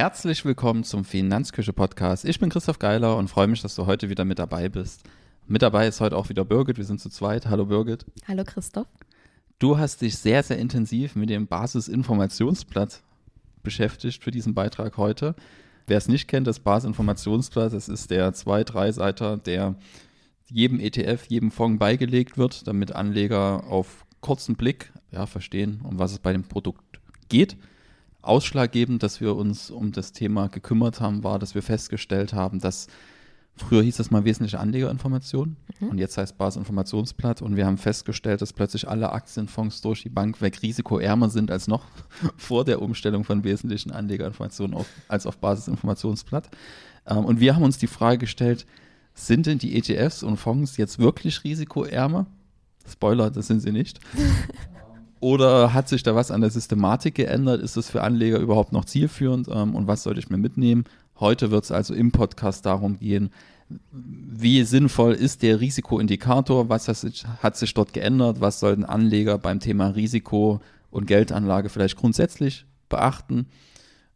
Herzlich 0.00 0.46
willkommen 0.46 0.82
zum 0.82 1.04
Finanzküche 1.04 1.74
Podcast. 1.74 2.24
Ich 2.24 2.40
bin 2.40 2.48
Christoph 2.48 2.78
Geiler 2.78 3.18
und 3.18 3.28
freue 3.28 3.48
mich, 3.48 3.60
dass 3.60 3.74
du 3.74 3.84
heute 3.84 4.08
wieder 4.08 4.24
mit 4.24 4.38
dabei 4.38 4.70
bist. 4.70 5.02
Mit 5.46 5.60
dabei 5.60 5.86
ist 5.86 6.00
heute 6.00 6.16
auch 6.16 6.30
wieder 6.30 6.42
Birgit. 6.46 6.78
Wir 6.78 6.86
sind 6.86 7.02
zu 7.02 7.10
zweit. 7.10 7.44
Hallo 7.44 7.66
Birgit. 7.66 8.06
Hallo 8.26 8.42
Christoph. 8.46 8.86
Du 9.58 9.76
hast 9.76 10.00
dich 10.00 10.16
sehr, 10.16 10.42
sehr 10.42 10.56
intensiv 10.56 11.16
mit 11.16 11.28
dem 11.28 11.46
Basisinformationsblatt 11.46 13.02
beschäftigt 13.62 14.24
für 14.24 14.30
diesen 14.30 14.54
Beitrag 14.54 14.96
heute. 14.96 15.34
Wer 15.86 15.98
es 15.98 16.08
nicht 16.08 16.28
kennt, 16.28 16.46
das 16.46 16.60
Basisinformationsblatt, 16.60 17.74
das 17.74 17.90
ist 17.90 18.10
der 18.10 18.32
zwei, 18.32 18.64
drei 18.64 18.92
Seiter, 18.92 19.36
der 19.36 19.74
jedem 20.46 20.80
ETF, 20.80 21.26
jedem 21.26 21.50
Fonds 21.50 21.78
beigelegt 21.78 22.38
wird, 22.38 22.66
damit 22.66 22.92
Anleger 22.96 23.64
auf 23.66 24.06
kurzen 24.22 24.56
Blick 24.56 24.94
ja, 25.10 25.26
verstehen, 25.26 25.82
um 25.84 25.98
was 25.98 26.12
es 26.12 26.20
bei 26.20 26.32
dem 26.32 26.44
Produkt 26.44 27.00
geht 27.28 27.58
ausschlaggebend, 28.22 29.02
dass 29.02 29.20
wir 29.20 29.36
uns 29.36 29.70
um 29.70 29.92
das 29.92 30.12
Thema 30.12 30.48
gekümmert 30.48 31.00
haben, 31.00 31.24
war, 31.24 31.38
dass 31.38 31.54
wir 31.54 31.62
festgestellt 31.62 32.32
haben, 32.32 32.60
dass 32.60 32.86
früher 33.56 33.82
hieß 33.82 33.96
das 33.96 34.10
mal 34.10 34.24
wesentliche 34.24 34.58
Anlegerinformation 34.58 35.56
mhm. 35.80 35.88
und 35.88 35.98
jetzt 35.98 36.16
heißt 36.16 36.38
Basisinformationsblatt 36.38 37.42
und 37.42 37.56
wir 37.56 37.66
haben 37.66 37.78
festgestellt, 37.78 38.40
dass 38.42 38.52
plötzlich 38.52 38.88
alle 38.88 39.12
Aktienfonds 39.12 39.80
durch 39.82 40.02
die 40.02 40.08
Bank 40.08 40.40
weg 40.40 40.62
risikoärmer 40.62 41.28
sind 41.30 41.50
als 41.50 41.68
noch 41.68 41.84
vor 42.36 42.64
der 42.64 42.82
Umstellung 42.82 43.24
von 43.24 43.44
wesentlichen 43.44 43.90
Anlegerinformationen 43.92 44.76
auf, 44.76 44.86
als 45.08 45.26
auf 45.26 45.38
Basisinformationsblatt. 45.38 46.48
Ähm, 47.06 47.24
und 47.24 47.40
wir 47.40 47.54
haben 47.54 47.64
uns 47.64 47.78
die 47.78 47.86
Frage 47.86 48.18
gestellt, 48.18 48.66
sind 49.14 49.46
denn 49.46 49.58
die 49.58 49.76
ETFs 49.76 50.22
und 50.22 50.36
Fonds 50.36 50.76
jetzt 50.76 50.98
wirklich 50.98 51.44
risikoärmer? 51.44 52.26
Spoiler, 52.88 53.30
das 53.30 53.46
sind 53.46 53.60
sie 53.60 53.72
nicht. 53.72 54.00
Oder 55.20 55.74
hat 55.74 55.88
sich 55.88 56.02
da 56.02 56.14
was 56.14 56.30
an 56.30 56.40
der 56.40 56.50
Systematik 56.50 57.14
geändert? 57.14 57.60
Ist 57.60 57.76
das 57.76 57.90
für 57.90 58.02
Anleger 58.02 58.38
überhaupt 58.38 58.72
noch 58.72 58.86
zielführend? 58.86 59.48
Ähm, 59.52 59.74
und 59.74 59.86
was 59.86 60.02
sollte 60.02 60.18
ich 60.18 60.30
mir 60.30 60.38
mitnehmen? 60.38 60.84
Heute 61.18 61.50
wird 61.50 61.64
es 61.64 61.70
also 61.70 61.94
im 61.94 62.10
Podcast 62.10 62.64
darum 62.64 62.98
gehen, 62.98 63.30
wie 63.92 64.64
sinnvoll 64.64 65.12
ist 65.12 65.42
der 65.42 65.60
Risikoindikator? 65.60 66.68
Was 66.68 66.88
hat 66.88 67.56
sich, 67.56 67.74
dort 67.74 67.92
geändert? 67.92 68.40
Was 68.40 68.58
sollten 68.58 68.84
Anleger 68.84 69.38
beim 69.38 69.60
Thema 69.60 69.88
Risiko 69.88 70.60
und 70.90 71.06
Geldanlage 71.06 71.68
vielleicht 71.68 71.96
grundsätzlich 71.96 72.64
beachten? 72.88 73.46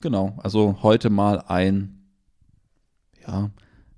Genau, 0.00 0.36
also 0.42 0.78
heute 0.82 1.08
mal 1.10 1.44
ein 1.46 2.00
ja, 3.26 3.50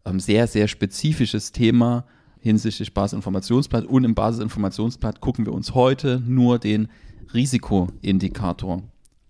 ähm, 0.05 0.21
sehr, 0.21 0.47
sehr 0.47 0.69
spezifisches 0.69 1.53
Thema, 1.53 2.05
hinsichtlich 2.47 2.95
Basisinformationsblatt. 2.95 3.85
Und 3.85 4.05
im 4.05 4.15
Basisinformationsblatt 4.15 5.21
gucken 5.21 5.47
wir 5.47 5.53
uns 5.53 5.75
heute 5.75 6.23
nur 6.27 6.59
den 6.59 6.89
Risikoindikator 7.35 8.83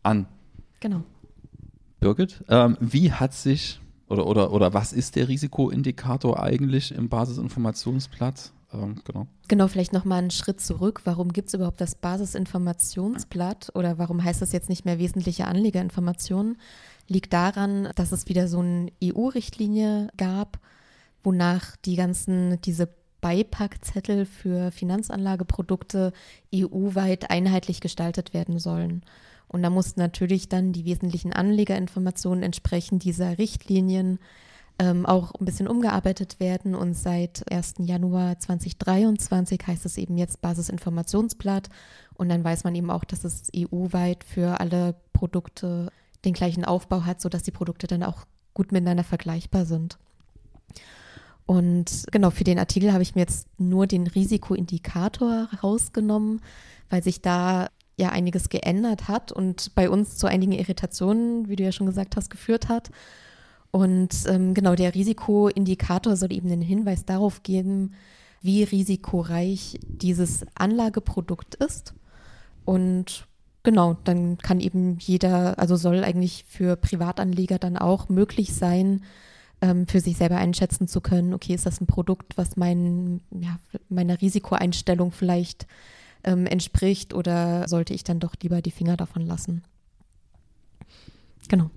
an. 0.02 0.26
Genau. 0.80 1.02
Birgit, 1.98 2.44
ähm, 2.48 2.76
wie 2.80 3.10
hat 3.10 3.34
sich 3.34 3.80
oder, 4.08 4.26
oder, 4.26 4.52
oder 4.52 4.74
was 4.74 4.92
ist 4.92 5.16
der 5.16 5.28
Risikoindikator 5.28 6.40
eigentlich 6.40 6.92
im 6.92 7.08
Basisinformationsblatt? 7.08 8.52
Ähm, 8.72 9.00
genau. 9.04 9.26
Genau, 9.48 9.68
vielleicht 9.68 9.92
nochmal 9.92 10.18
einen 10.18 10.30
Schritt 10.30 10.60
zurück. 10.60 11.02
Warum 11.04 11.32
gibt 11.32 11.48
es 11.48 11.54
überhaupt 11.54 11.80
das 11.80 11.94
Basisinformationsblatt 11.94 13.72
oder 13.74 13.98
warum 13.98 14.22
heißt 14.22 14.42
das 14.42 14.52
jetzt 14.52 14.68
nicht 14.68 14.84
mehr 14.84 14.98
wesentliche 14.98 15.46
Anlegerinformationen? 15.46 16.58
Liegt 17.08 17.32
daran, 17.32 17.88
dass 17.94 18.12
es 18.12 18.28
wieder 18.28 18.48
so 18.48 18.60
eine 18.60 18.92
EU-Richtlinie 19.02 20.08
gab, 20.16 20.58
wonach 21.22 21.76
die 21.76 21.96
ganzen, 21.96 22.60
diese 22.62 22.88
Beipackzettel 23.20 24.26
für 24.26 24.70
Finanzanlageprodukte 24.70 26.12
EU-weit 26.54 27.30
einheitlich 27.30 27.80
gestaltet 27.80 28.34
werden 28.34 28.58
sollen. 28.58 29.02
Und 29.48 29.62
da 29.62 29.70
mussten 29.70 30.00
natürlich 30.00 30.48
dann 30.48 30.72
die 30.72 30.84
wesentlichen 30.84 31.32
Anlegerinformationen 31.32 32.42
entsprechend 32.42 33.04
dieser 33.04 33.38
Richtlinien 33.38 34.18
ähm, 34.78 35.06
auch 35.06 35.34
ein 35.34 35.44
bisschen 35.44 35.68
umgearbeitet 35.68 36.40
werden. 36.40 36.74
Und 36.74 36.94
seit 36.94 37.50
1. 37.50 37.74
Januar 37.78 38.38
2023 38.38 39.60
heißt 39.66 39.86
es 39.86 39.98
eben 39.98 40.18
jetzt 40.18 40.40
Basisinformationsblatt. 40.40 41.68
Und 42.14 42.28
dann 42.28 42.44
weiß 42.44 42.64
man 42.64 42.74
eben 42.74 42.90
auch, 42.90 43.04
dass 43.04 43.24
es 43.24 43.50
EU-weit 43.56 44.24
für 44.24 44.60
alle 44.60 44.94
Produkte 45.12 45.90
den 46.24 46.34
gleichen 46.34 46.64
Aufbau 46.64 47.04
hat, 47.04 47.20
sodass 47.20 47.42
die 47.42 47.52
Produkte 47.52 47.86
dann 47.86 48.02
auch 48.02 48.26
gut 48.52 48.72
miteinander 48.72 49.04
vergleichbar 49.04 49.64
sind. 49.64 49.98
Und 51.46 52.06
genau, 52.10 52.30
für 52.30 52.44
den 52.44 52.58
Artikel 52.58 52.92
habe 52.92 53.02
ich 53.02 53.14
mir 53.14 53.20
jetzt 53.22 53.48
nur 53.58 53.86
den 53.86 54.08
Risikoindikator 54.08 55.48
rausgenommen, 55.62 56.40
weil 56.90 57.02
sich 57.02 57.22
da 57.22 57.68
ja 57.96 58.10
einiges 58.10 58.48
geändert 58.48 59.08
hat 59.08 59.32
und 59.32 59.74
bei 59.74 59.88
uns 59.88 60.16
zu 60.16 60.26
einigen 60.26 60.52
Irritationen, 60.52 61.48
wie 61.48 61.56
du 61.56 61.62
ja 61.62 61.72
schon 61.72 61.86
gesagt 61.86 62.16
hast, 62.16 62.30
geführt 62.30 62.68
hat. 62.68 62.90
Und 63.70 64.10
ähm, 64.26 64.54
genau, 64.54 64.74
der 64.74 64.94
Risikoindikator 64.94 66.16
soll 66.16 66.32
eben 66.32 66.50
einen 66.50 66.62
Hinweis 66.62 67.04
darauf 67.04 67.42
geben, 67.42 67.92
wie 68.42 68.62
risikoreich 68.62 69.78
dieses 69.82 70.44
Anlageprodukt 70.54 71.54
ist. 71.56 71.94
Und 72.64 73.26
genau, 73.62 73.96
dann 74.04 74.38
kann 74.38 74.60
eben 74.60 74.98
jeder, 74.98 75.58
also 75.58 75.76
soll 75.76 76.04
eigentlich 76.04 76.44
für 76.48 76.76
Privatanleger 76.76 77.58
dann 77.58 77.76
auch 77.76 78.08
möglich 78.08 78.54
sein, 78.54 79.02
ähm, 79.60 79.86
für 79.86 80.00
sich 80.00 80.16
selber 80.16 80.36
einschätzen 80.36 80.88
zu 80.88 81.00
können, 81.00 81.34
okay, 81.34 81.54
ist 81.54 81.66
das 81.66 81.80
ein 81.80 81.86
Produkt, 81.86 82.36
was 82.36 82.56
mein, 82.56 83.20
ja, 83.30 83.58
meiner 83.88 84.20
Risikoeinstellung 84.20 85.12
vielleicht 85.12 85.66
ähm, 86.24 86.46
entspricht 86.46 87.14
oder 87.14 87.68
sollte 87.68 87.94
ich 87.94 88.04
dann 88.04 88.20
doch 88.20 88.34
lieber 88.42 88.60
die 88.60 88.70
Finger 88.70 88.96
davon 88.96 89.22
lassen? 89.22 89.62
Genau. 91.48 91.70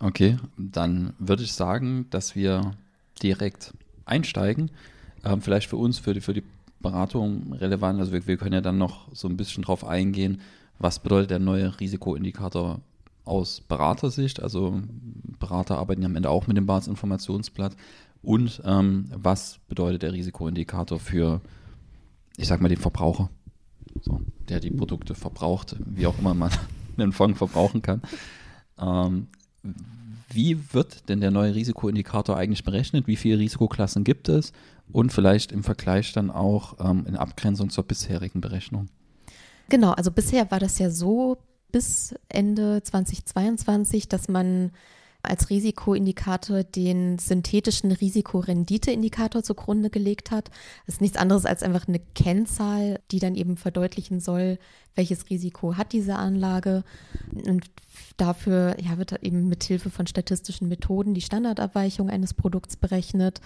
Okay, 0.00 0.36
dann 0.56 1.14
würde 1.18 1.44
ich 1.44 1.52
sagen, 1.52 2.06
dass 2.10 2.34
wir 2.34 2.72
direkt 3.22 3.72
einsteigen. 4.04 4.70
Ähm, 5.24 5.40
vielleicht 5.40 5.70
für 5.70 5.76
uns, 5.76 5.98
für 5.98 6.12
die, 6.12 6.20
für 6.20 6.34
die 6.34 6.42
Beratung 6.80 7.52
relevant. 7.54 8.00
Also 8.00 8.12
wir, 8.12 8.26
wir 8.26 8.36
können 8.36 8.52
ja 8.52 8.60
dann 8.60 8.76
noch 8.76 9.08
so 9.14 9.28
ein 9.28 9.36
bisschen 9.36 9.62
drauf 9.62 9.84
eingehen, 9.84 10.40
was 10.78 10.98
bedeutet 10.98 11.30
der 11.30 11.38
neue 11.38 11.78
Risikoindikator 11.80 12.80
aus 13.24 13.60
Beratersicht, 13.60 14.42
also 14.42 14.82
Berater 15.38 15.78
arbeiten 15.78 16.02
ja 16.02 16.08
am 16.08 16.16
Ende 16.16 16.30
auch 16.30 16.46
mit 16.46 16.56
dem 16.56 16.66
Basisinformationsblatt. 16.66 17.76
Und 18.22 18.62
ähm, 18.64 19.10
was 19.14 19.58
bedeutet 19.68 20.02
der 20.02 20.12
Risikoindikator 20.12 20.98
für, 20.98 21.40
ich 22.36 22.48
sag 22.48 22.60
mal, 22.60 22.68
den 22.68 22.78
Verbraucher, 22.78 23.30
so, 24.00 24.20
der 24.48 24.60
die 24.60 24.70
Produkte 24.70 25.14
verbraucht, 25.14 25.76
wie 25.84 26.06
auch 26.06 26.18
immer 26.18 26.34
man 26.34 26.50
einen 26.96 27.12
Fonds 27.12 27.38
verbrauchen 27.38 27.82
kann. 27.82 28.02
Ähm, 28.78 29.28
wie 30.30 30.58
wird 30.72 31.08
denn 31.08 31.20
der 31.20 31.30
neue 31.30 31.54
Risikoindikator 31.54 32.36
eigentlich 32.36 32.64
berechnet? 32.64 33.06
Wie 33.06 33.16
viele 33.16 33.38
Risikoklassen 33.38 34.04
gibt 34.04 34.28
es? 34.28 34.52
Und 34.90 35.12
vielleicht 35.12 35.52
im 35.52 35.62
Vergleich 35.62 36.12
dann 36.12 36.30
auch 36.30 36.76
ähm, 36.80 37.06
in 37.06 37.16
Abgrenzung 37.16 37.70
zur 37.70 37.84
bisherigen 37.84 38.40
Berechnung. 38.40 38.88
Genau, 39.68 39.92
also 39.92 40.10
bisher 40.10 40.50
war 40.50 40.60
das 40.60 40.78
ja 40.78 40.90
so, 40.90 41.38
bis 41.74 42.14
Ende 42.28 42.84
2022, 42.84 44.08
dass 44.08 44.28
man 44.28 44.70
als 45.22 45.50
Risikoindikator 45.50 46.62
den 46.62 47.18
synthetischen 47.18 47.90
Risikorenditeindikator 47.90 49.42
zugrunde 49.42 49.90
gelegt 49.90 50.30
hat. 50.30 50.50
Das 50.86 50.96
ist 50.96 51.00
nichts 51.00 51.16
anderes 51.16 51.46
als 51.46 51.64
einfach 51.64 51.88
eine 51.88 51.98
Kennzahl, 52.14 53.00
die 53.10 53.18
dann 53.18 53.34
eben 53.34 53.56
verdeutlichen 53.56 54.20
soll, 54.20 54.60
welches 54.94 55.28
Risiko 55.30 55.76
hat 55.76 55.92
diese 55.92 56.14
Anlage. 56.14 56.84
Und 57.44 57.64
dafür 58.18 58.76
ja, 58.80 58.96
wird 58.96 59.20
eben 59.24 59.48
mit 59.48 59.64
Hilfe 59.64 59.90
von 59.90 60.06
statistischen 60.06 60.68
Methoden 60.68 61.12
die 61.12 61.22
Standardabweichung 61.22 62.08
eines 62.08 62.34
Produkts 62.34 62.76
berechnet. 62.76 63.40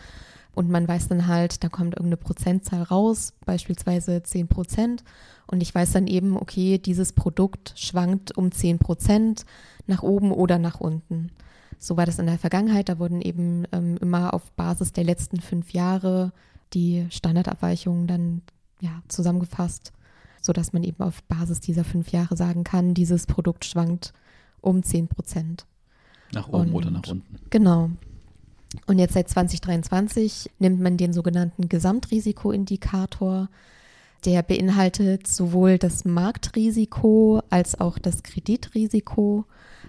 Und 0.54 0.70
man 0.70 0.88
weiß 0.88 1.08
dann 1.08 1.26
halt, 1.26 1.62
da 1.62 1.68
kommt 1.68 1.94
irgendeine 1.94 2.16
Prozentzahl 2.16 2.82
raus, 2.82 3.32
beispielsweise 3.44 4.22
10 4.22 4.48
Prozent. 4.48 5.04
Und 5.46 5.62
ich 5.62 5.74
weiß 5.74 5.92
dann 5.92 6.06
eben, 6.06 6.36
okay, 6.36 6.78
dieses 6.78 7.12
Produkt 7.12 7.74
schwankt 7.76 8.36
um 8.36 8.50
10 8.50 8.78
Prozent 8.78 9.44
nach 9.86 10.02
oben 10.02 10.32
oder 10.32 10.58
nach 10.58 10.80
unten. 10.80 11.30
So 11.78 11.96
war 11.96 12.06
das 12.06 12.18
in 12.18 12.26
der 12.26 12.38
Vergangenheit. 12.38 12.88
Da 12.88 12.98
wurden 12.98 13.22
eben 13.22 13.64
ähm, 13.72 13.96
immer 14.00 14.34
auf 14.34 14.50
Basis 14.52 14.92
der 14.92 15.04
letzten 15.04 15.40
fünf 15.40 15.70
Jahre 15.72 16.32
die 16.74 17.06
Standardabweichungen 17.10 18.06
dann 18.06 18.42
ja, 18.80 19.02
zusammengefasst, 19.08 19.92
sodass 20.40 20.72
man 20.72 20.82
eben 20.82 21.02
auf 21.02 21.22
Basis 21.24 21.60
dieser 21.60 21.84
fünf 21.84 22.10
Jahre 22.10 22.36
sagen 22.36 22.64
kann, 22.64 22.94
dieses 22.94 23.26
Produkt 23.26 23.64
schwankt 23.64 24.12
um 24.60 24.82
10 24.82 25.08
Prozent. 25.08 25.66
Nach 26.32 26.48
oben 26.48 26.70
Und, 26.70 26.74
oder 26.74 26.90
nach 26.90 27.06
unten. 27.08 27.38
Genau. 27.50 27.90
Und 28.86 28.98
jetzt 28.98 29.14
seit 29.14 29.28
2023 29.28 30.50
nimmt 30.58 30.80
man 30.80 30.96
den 30.96 31.12
sogenannten 31.12 31.68
Gesamtrisikoindikator. 31.68 33.48
Der 34.24 34.42
beinhaltet 34.42 35.26
sowohl 35.26 35.78
das 35.78 36.04
Marktrisiko 36.04 37.40
als 37.50 37.80
auch 37.80 37.98
das 37.98 38.22
Kreditrisiko. 38.22 39.44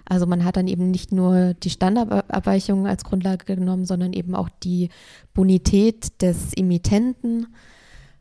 Also 0.08 0.26
man 0.26 0.44
hat 0.44 0.56
dann 0.56 0.68
eben 0.68 0.90
nicht 0.90 1.12
nur 1.12 1.54
die 1.54 1.70
Standardabweichungen 1.70 2.86
als 2.86 3.04
Grundlage 3.04 3.44
genommen, 3.44 3.86
sondern 3.86 4.12
eben 4.12 4.34
auch 4.34 4.48
die 4.62 4.88
Bonität 5.34 6.22
des 6.22 6.54
Emittenten. 6.54 7.48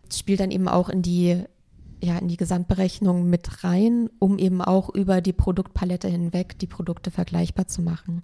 Das 0.07 0.19
spielt 0.19 0.39
dann 0.39 0.51
eben 0.51 0.67
auch 0.67 0.89
in 0.89 1.03
die 1.03 1.43
ja 2.01 2.17
in 2.17 2.27
die 2.27 2.37
Gesamtberechnung 2.37 3.29
mit 3.29 3.63
rein, 3.63 4.09
um 4.19 4.37
eben 4.37 4.61
auch 4.61 4.89
über 4.89 5.21
die 5.21 5.33
Produktpalette 5.33 6.07
hinweg 6.07 6.57
die 6.59 6.67
Produkte 6.67 7.11
vergleichbar 7.11 7.67
zu 7.67 7.81
machen. 7.81 8.21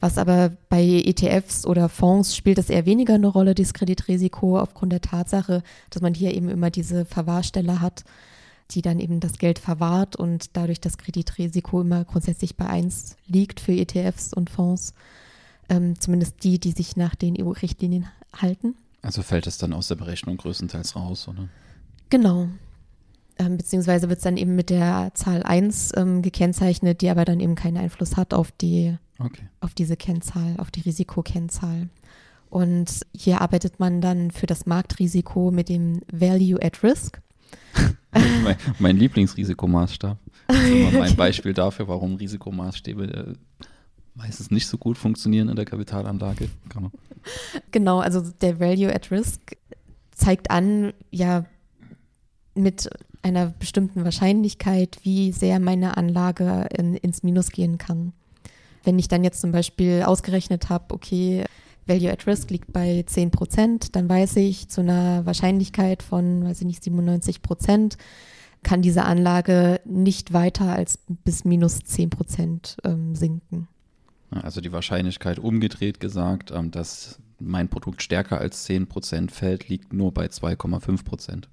Was 0.00 0.18
aber 0.18 0.52
bei 0.68 0.82
ETFs 0.82 1.66
oder 1.66 1.88
Fonds 1.88 2.36
spielt 2.36 2.58
es 2.58 2.70
eher 2.70 2.86
weniger 2.86 3.14
eine 3.14 3.26
Rolle, 3.26 3.54
das 3.54 3.74
Kreditrisiko, 3.74 4.58
aufgrund 4.58 4.92
der 4.92 5.00
Tatsache, 5.00 5.62
dass 5.90 6.02
man 6.02 6.14
hier 6.14 6.34
eben 6.34 6.48
immer 6.48 6.70
diese 6.70 7.04
Verwahrstelle 7.04 7.80
hat, 7.80 8.04
die 8.70 8.82
dann 8.82 9.00
eben 9.00 9.20
das 9.20 9.38
Geld 9.38 9.58
verwahrt 9.58 10.16
und 10.16 10.56
dadurch 10.56 10.80
das 10.80 10.98
Kreditrisiko 10.98 11.80
immer 11.80 12.04
grundsätzlich 12.04 12.56
bei 12.56 12.66
1 12.66 13.16
liegt 13.26 13.60
für 13.60 13.72
ETFs 13.72 14.32
und 14.34 14.50
Fonds. 14.50 14.94
Ähm, 15.68 15.98
zumindest 15.98 16.44
die, 16.44 16.58
die 16.58 16.72
sich 16.72 16.96
nach 16.96 17.14
den 17.14 17.40
EU-Richtlinien 17.40 18.06
halten. 18.34 18.74
Also 19.00 19.22
fällt 19.22 19.46
es 19.46 19.58
dann 19.58 19.72
aus 19.72 19.88
der 19.88 19.94
Berechnung 19.96 20.36
größtenteils 20.36 20.96
raus, 20.96 21.28
oder? 21.28 21.48
Genau. 22.10 22.48
Ähm, 23.38 23.56
beziehungsweise 23.56 24.08
wird 24.08 24.18
es 24.18 24.24
dann 24.24 24.36
eben 24.36 24.54
mit 24.54 24.70
der 24.70 25.10
Zahl 25.14 25.42
1 25.42 25.92
ähm, 25.96 26.22
gekennzeichnet, 26.22 27.00
die 27.00 27.10
aber 27.10 27.24
dann 27.24 27.40
eben 27.40 27.56
keinen 27.56 27.78
Einfluss 27.78 28.16
hat 28.16 28.32
auf 28.32 28.52
die, 28.52 28.96
okay. 29.18 29.42
auf 29.60 29.74
diese 29.74 29.96
Kennzahl, 29.96 30.54
auf 30.58 30.70
die 30.70 30.82
Risikokennzahl. 30.82 31.88
Und 32.48 33.00
hier 33.12 33.40
arbeitet 33.40 33.80
man 33.80 34.00
dann 34.00 34.30
für 34.30 34.46
das 34.46 34.66
Marktrisiko 34.66 35.50
mit 35.50 35.68
dem 35.68 36.02
Value 36.12 36.62
at 36.62 36.84
Risk. 36.84 37.20
mein, 38.12 38.56
mein 38.78 38.96
Lieblingsrisikomaßstab. 38.96 40.16
Das 40.46 40.56
ist 40.58 40.70
immer 40.70 40.98
mein 41.00 41.16
Beispiel 41.16 41.54
dafür, 41.54 41.88
warum 41.88 42.14
Risikomaßstäbe 42.14 43.04
äh, 43.04 43.32
meistens 44.14 44.52
nicht 44.52 44.68
so 44.68 44.78
gut 44.78 44.96
funktionieren 44.96 45.48
in 45.48 45.56
der 45.56 45.64
Kapitalanlage. 45.64 46.48
Genau. 46.68 46.92
genau, 47.72 47.98
also 47.98 48.20
der 48.20 48.60
Value 48.60 48.94
at 48.94 49.10
Risk 49.10 49.56
zeigt 50.12 50.52
an, 50.52 50.92
ja, 51.10 51.46
mit 52.54 52.88
einer 53.24 53.46
bestimmten 53.46 54.04
Wahrscheinlichkeit, 54.04 54.98
wie 55.02 55.32
sehr 55.32 55.58
meine 55.58 55.96
Anlage 55.96 56.68
in, 56.76 56.94
ins 56.94 57.22
Minus 57.22 57.50
gehen 57.50 57.78
kann. 57.78 58.12
Wenn 58.84 58.98
ich 58.98 59.08
dann 59.08 59.24
jetzt 59.24 59.40
zum 59.40 59.50
Beispiel 59.50 60.02
ausgerechnet 60.04 60.68
habe, 60.68 60.94
okay, 60.94 61.44
Value 61.86 62.12
at 62.12 62.26
Risk 62.26 62.50
liegt 62.50 62.72
bei 62.72 63.02
10 63.06 63.30
Prozent, 63.30 63.96
dann 63.96 64.08
weiß 64.08 64.36
ich, 64.36 64.68
zu 64.68 64.82
einer 64.82 65.24
Wahrscheinlichkeit 65.24 66.02
von, 66.02 66.44
weiß 66.44 66.60
ich 66.60 66.66
nicht, 66.66 66.84
97 66.84 67.42
Prozent 67.42 67.96
kann 68.62 68.82
diese 68.82 69.04
Anlage 69.04 69.80
nicht 69.84 70.32
weiter 70.32 70.72
als 70.72 70.98
bis 71.06 71.44
minus 71.44 71.80
10 71.80 72.10
Prozent 72.10 72.76
ähm, 72.84 73.14
sinken. 73.14 73.68
Also 74.30 74.60
die 74.60 74.72
Wahrscheinlichkeit 74.72 75.38
umgedreht 75.38 76.00
gesagt, 76.00 76.50
ähm, 76.50 76.70
dass 76.70 77.18
mein 77.38 77.68
Produkt 77.68 78.02
stärker 78.02 78.38
als 78.38 78.64
10 78.64 78.86
Prozent 78.86 79.32
fällt, 79.32 79.68
liegt 79.68 79.92
nur 79.92 80.12
bei 80.12 80.26
2,5 80.26 81.04
Prozent. 81.04 81.48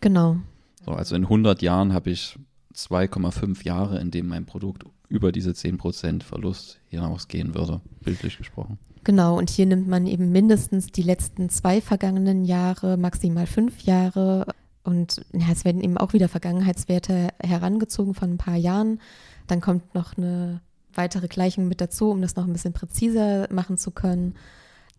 Genau. 0.00 0.38
So, 0.86 0.92
also 0.92 1.16
in 1.16 1.24
100 1.24 1.62
Jahren 1.62 1.92
habe 1.92 2.10
ich 2.10 2.38
2,5 2.74 3.64
Jahre, 3.64 3.98
in 3.98 4.10
denen 4.10 4.28
mein 4.28 4.46
Produkt 4.46 4.84
über 5.08 5.32
diese 5.32 5.52
10 5.52 5.78
Prozent 5.78 6.22
Verlust 6.22 6.78
hinausgehen 6.88 7.54
würde, 7.54 7.80
bildlich 8.02 8.38
gesprochen. 8.38 8.78
Genau, 9.02 9.36
und 9.36 9.50
hier 9.50 9.66
nimmt 9.66 9.88
man 9.88 10.06
eben 10.06 10.32
mindestens 10.32 10.88
die 10.88 11.02
letzten 11.02 11.48
zwei 11.48 11.80
vergangenen 11.80 12.44
Jahre, 12.44 12.96
maximal 12.96 13.46
fünf 13.46 13.82
Jahre. 13.82 14.46
Und 14.82 15.24
ja, 15.32 15.46
es 15.52 15.64
werden 15.64 15.80
eben 15.80 15.96
auch 15.96 16.12
wieder 16.12 16.28
Vergangenheitswerte 16.28 17.28
herangezogen 17.42 18.14
von 18.14 18.32
ein 18.32 18.38
paar 18.38 18.56
Jahren. 18.56 19.00
Dann 19.46 19.60
kommt 19.60 19.94
noch 19.94 20.16
eine 20.16 20.60
weitere 20.92 21.28
Gleichung 21.28 21.68
mit 21.68 21.80
dazu, 21.80 22.10
um 22.10 22.20
das 22.20 22.36
noch 22.36 22.46
ein 22.46 22.52
bisschen 22.52 22.72
präziser 22.72 23.46
machen 23.52 23.78
zu 23.78 23.90
können. 23.92 24.34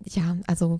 Ja, 0.03 0.37
also 0.47 0.79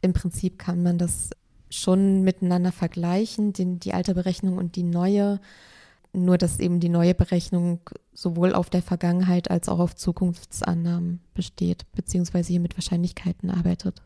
im 0.00 0.12
Prinzip 0.12 0.58
kann 0.58 0.82
man 0.82 0.96
das 0.96 1.30
schon 1.74 2.22
miteinander 2.22 2.72
vergleichen, 2.72 3.52
den, 3.52 3.80
die 3.80 3.94
alte 3.94 4.14
Berechnung 4.14 4.58
und 4.58 4.76
die 4.76 4.82
neue. 4.82 5.40
Nur 6.12 6.38
dass 6.38 6.60
eben 6.60 6.78
die 6.78 6.88
neue 6.88 7.14
Berechnung 7.14 7.80
sowohl 8.12 8.54
auf 8.54 8.70
der 8.70 8.82
Vergangenheit 8.82 9.50
als 9.50 9.68
auch 9.68 9.80
auf 9.80 9.96
Zukunftsannahmen 9.96 11.20
besteht, 11.34 11.90
beziehungsweise 11.92 12.52
hier 12.52 12.60
mit 12.60 12.76
Wahrscheinlichkeiten 12.76 13.50
arbeitet. 13.50 14.00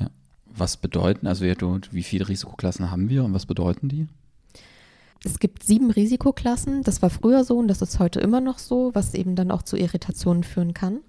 Ja. 0.00 0.08
Was 0.46 0.78
bedeuten, 0.78 1.26
also 1.26 1.44
wie 1.44 2.02
viele 2.02 2.28
Risikoklassen 2.28 2.90
haben 2.90 3.10
wir 3.10 3.22
und 3.22 3.34
was 3.34 3.44
bedeuten 3.44 3.90
die? 3.90 4.06
Es 5.24 5.38
gibt 5.38 5.62
sieben 5.62 5.90
Risikoklassen. 5.90 6.82
Das 6.84 7.02
war 7.02 7.10
früher 7.10 7.44
so 7.44 7.58
und 7.58 7.68
das 7.68 7.82
ist 7.82 7.98
heute 7.98 8.20
immer 8.20 8.40
noch 8.40 8.58
so, 8.58 8.90
was 8.94 9.14
eben 9.14 9.36
dann 9.36 9.50
auch 9.50 9.62
zu 9.62 9.76
Irritationen 9.76 10.44
führen 10.44 10.74
kann. 10.74 11.00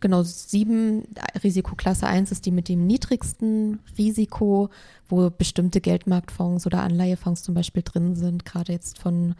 Genau, 0.00 0.22
sieben, 0.22 1.04
Risikoklasse 1.44 2.06
1 2.06 2.32
ist 2.32 2.46
die 2.46 2.50
mit 2.50 2.68
dem 2.68 2.86
niedrigsten 2.86 3.80
Risiko, 3.98 4.70
wo 5.08 5.28
bestimmte 5.28 5.82
Geldmarktfonds 5.82 6.66
oder 6.66 6.82
Anleihefonds 6.82 7.42
zum 7.42 7.54
Beispiel 7.54 7.82
drin 7.82 8.16
sind, 8.16 8.46
gerade 8.46 8.72
jetzt 8.72 8.98
von 8.98 9.34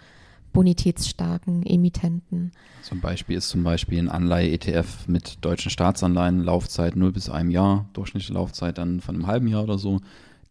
bonitätsstarken 0.52 1.64
Emittenten. 1.64 2.52
Zum 2.82 3.00
Beispiel 3.00 3.38
ist 3.38 3.48
zum 3.48 3.62
Beispiel 3.62 3.98
ein 3.98 4.08
Anleihe-ETF 4.08 5.06
mit 5.06 5.38
deutschen 5.40 5.70
Staatsanleihen, 5.70 6.42
Laufzeit 6.42 6.96
0 6.96 7.12
bis 7.12 7.30
einem 7.30 7.50
Jahr, 7.50 7.88
durchschnittliche 7.92 8.34
Laufzeit 8.34 8.76
dann 8.76 9.00
von 9.00 9.14
einem 9.14 9.26
halben 9.26 9.48
Jahr 9.48 9.62
oder 9.62 9.78
so. 9.78 10.00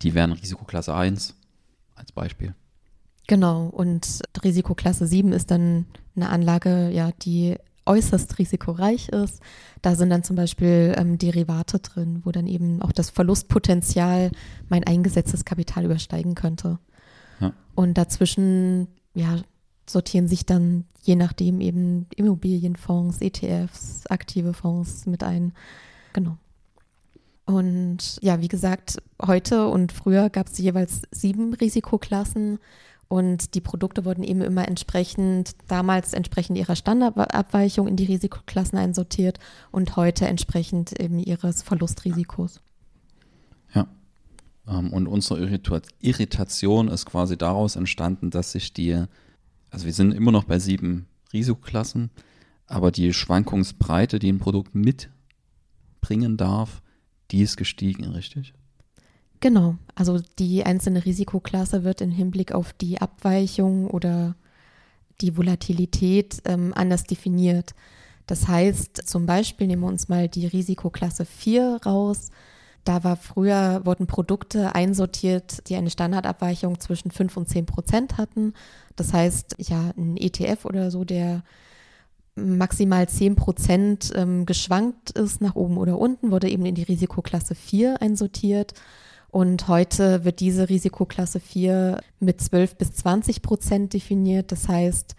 Die 0.02 0.14
wären 0.14 0.32
Risikoklasse 0.32 0.96
1 0.96 1.36
als 1.96 2.12
Beispiel. 2.12 2.56
Genau, 3.28 3.66
und 3.68 4.22
Risikoklasse 4.44 5.06
7 5.06 5.34
ist 5.34 5.52
dann 5.52 5.86
eine 6.16 6.30
Anlage, 6.30 6.90
ja, 6.90 7.12
die 7.22 7.58
äußerst 7.90 8.38
risikoreich 8.38 9.10
ist. 9.10 9.42
Da 9.82 9.96
sind 9.96 10.10
dann 10.10 10.24
zum 10.24 10.36
Beispiel 10.36 10.94
ähm, 10.98 11.18
Derivate 11.18 11.80
drin, 11.80 12.22
wo 12.24 12.32
dann 12.32 12.48
eben 12.48 12.82
auch 12.82 12.92
das 12.92 13.10
Verlustpotenzial 13.10 14.32
mein 14.70 14.84
eingesetztes 14.86 15.44
Kapital 15.44 15.86
übersteigen 15.86 16.36
könnte. 16.36 16.80
Ja. 17.42 17.54
Und 17.76 17.98
dazwischen, 17.98 18.88
ja, 19.14 19.38
sortieren 19.88 20.28
sich 20.28 20.46
dann 20.46 20.86
je 21.02 21.16
nachdem 21.16 21.62
eben 21.62 22.08
Immobilienfonds, 22.16 23.22
ETFs, 23.22 24.06
aktive 24.08 24.54
Fonds 24.54 25.06
mit 25.06 25.24
ein. 25.24 25.54
Genau. 26.14 26.38
Und 27.46 28.20
ja, 28.22 28.42
wie 28.42 28.48
gesagt, 28.48 29.02
heute 29.20 29.70
und 29.70 29.92
früher 29.92 30.30
gab 30.30 30.48
es 30.48 30.58
jeweils 30.60 31.02
sieben 31.10 31.54
Risikoklassen. 31.56 32.60
Und 33.10 33.56
die 33.56 33.62
Produkte 33.62 34.06
wurden 34.06 34.24
eben 34.24 34.42
immer 34.42 34.68
entsprechend, 34.68 35.56
damals 35.68 36.14
entsprechend 36.14 36.60
ihrer 36.60 36.76
Standardabweichung 36.76 37.88
in 37.88 37.96
die 37.96 38.06
Risikoklassen 38.06 38.78
einsortiert 38.78 39.40
und 39.72 39.96
heute 39.96 40.28
entsprechend 40.28 40.98
eben 41.00 41.18
ihres 41.18 41.64
Verlustrisikos. 41.64 42.62
Ja. 43.74 43.88
Ähm, 44.68 44.94
und 44.94 45.07
unsere 45.07 45.40
Irritation 46.02 46.88
ist 46.88 47.07
quasi 47.07 47.36
daraus 47.36 47.76
entstanden, 47.76 48.30
dass 48.30 48.52
sich 48.52 48.74
die, 48.74 49.04
also 49.72 49.86
wir 49.88 49.94
sind 49.94 50.12
immer 50.12 50.31
noch 50.31 50.44
bei 50.44 50.60
sieben 50.60 51.07
Risikoklassen, 51.33 52.12
aber 52.68 52.92
die 52.92 53.12
Schwankungsbreite, 53.12 54.19
die 54.19 54.31
ein 54.31 54.38
Produkt 54.38 54.76
mitbringen 54.76 56.38
darf, 56.38 56.83
die 57.31 57.42
ist 57.42 57.57
gestiegen, 57.57 58.04
richtig? 58.06 58.54
Genau, 59.42 59.76
also 59.96 60.19
die 60.38 60.66
einzelne 60.66 61.06
Risikoklasse 61.06 61.84
wird 61.84 62.02
im 62.02 62.12
Hinblick 62.12 62.52
auf 62.52 62.74
die 62.74 63.00
Abweichung 63.00 63.88
oder 63.88 64.36
die 65.22 65.38
Volatilität 65.38 66.42
ähm, 66.46 66.74
anders 66.76 67.04
definiert. 67.04 67.74
Das 68.28 68.48
heißt, 68.48 69.08
zum 69.08 69.26
Beispiel 69.26 69.68
nehmen 69.68 69.81
wir 69.81 69.88
uns 69.88 70.10
mal 70.10 70.28
die 70.28 70.46
Risikoklasse 70.46 71.26
4 71.26 71.80
raus. 71.86 72.30
Da 72.84 73.04
war 73.04 73.16
früher, 73.16 73.81
wurden 73.86 74.08
Produkte 74.08 74.76
einsortiert, 74.76 75.68
die 75.69 75.76
eine 75.76 75.90
Standardabweichung 75.90 76.80
zwischen 76.80 77.12
5 77.12 77.38
und 77.38 77.50
10 77.50 77.66
Prozent 77.66 78.18
hatten. 78.18 78.54
Das 78.96 79.14
heißt, 79.14 79.56
ja, 79.58 79.92
ein 79.98 80.18
ETF 80.18 80.66
oder 80.66 80.92
so, 80.92 81.06
der 81.06 81.44
maximal 82.36 83.08
10 83.08 83.36
Prozent 83.36 84.12
ähm, 84.16 84.46
geschwankt 84.46 85.12
ist 85.12 85.42
nach 85.42 85.56
oben 85.56 85.78
oder 85.78 85.98
unten, 85.98 86.31
wurde 86.31 86.50
eben 86.50 86.66
in 86.66 86.76
die 86.76 86.84
Risikoklasse 86.84 87.56
4 87.56 88.02
einsortiert. 88.02 88.74
Und 89.31 89.68
heute 89.68 90.26
wird 90.26 90.40
diese 90.40 90.69
Risikoklasse 90.69 91.40
4 91.40 92.02
mit 92.19 92.42
12 92.42 92.76
bis 92.76 92.94
20 92.94 93.42
Prozent 93.42 93.94
definiert. 93.94 94.52
Das 94.52 94.68
heißt, 94.68 95.16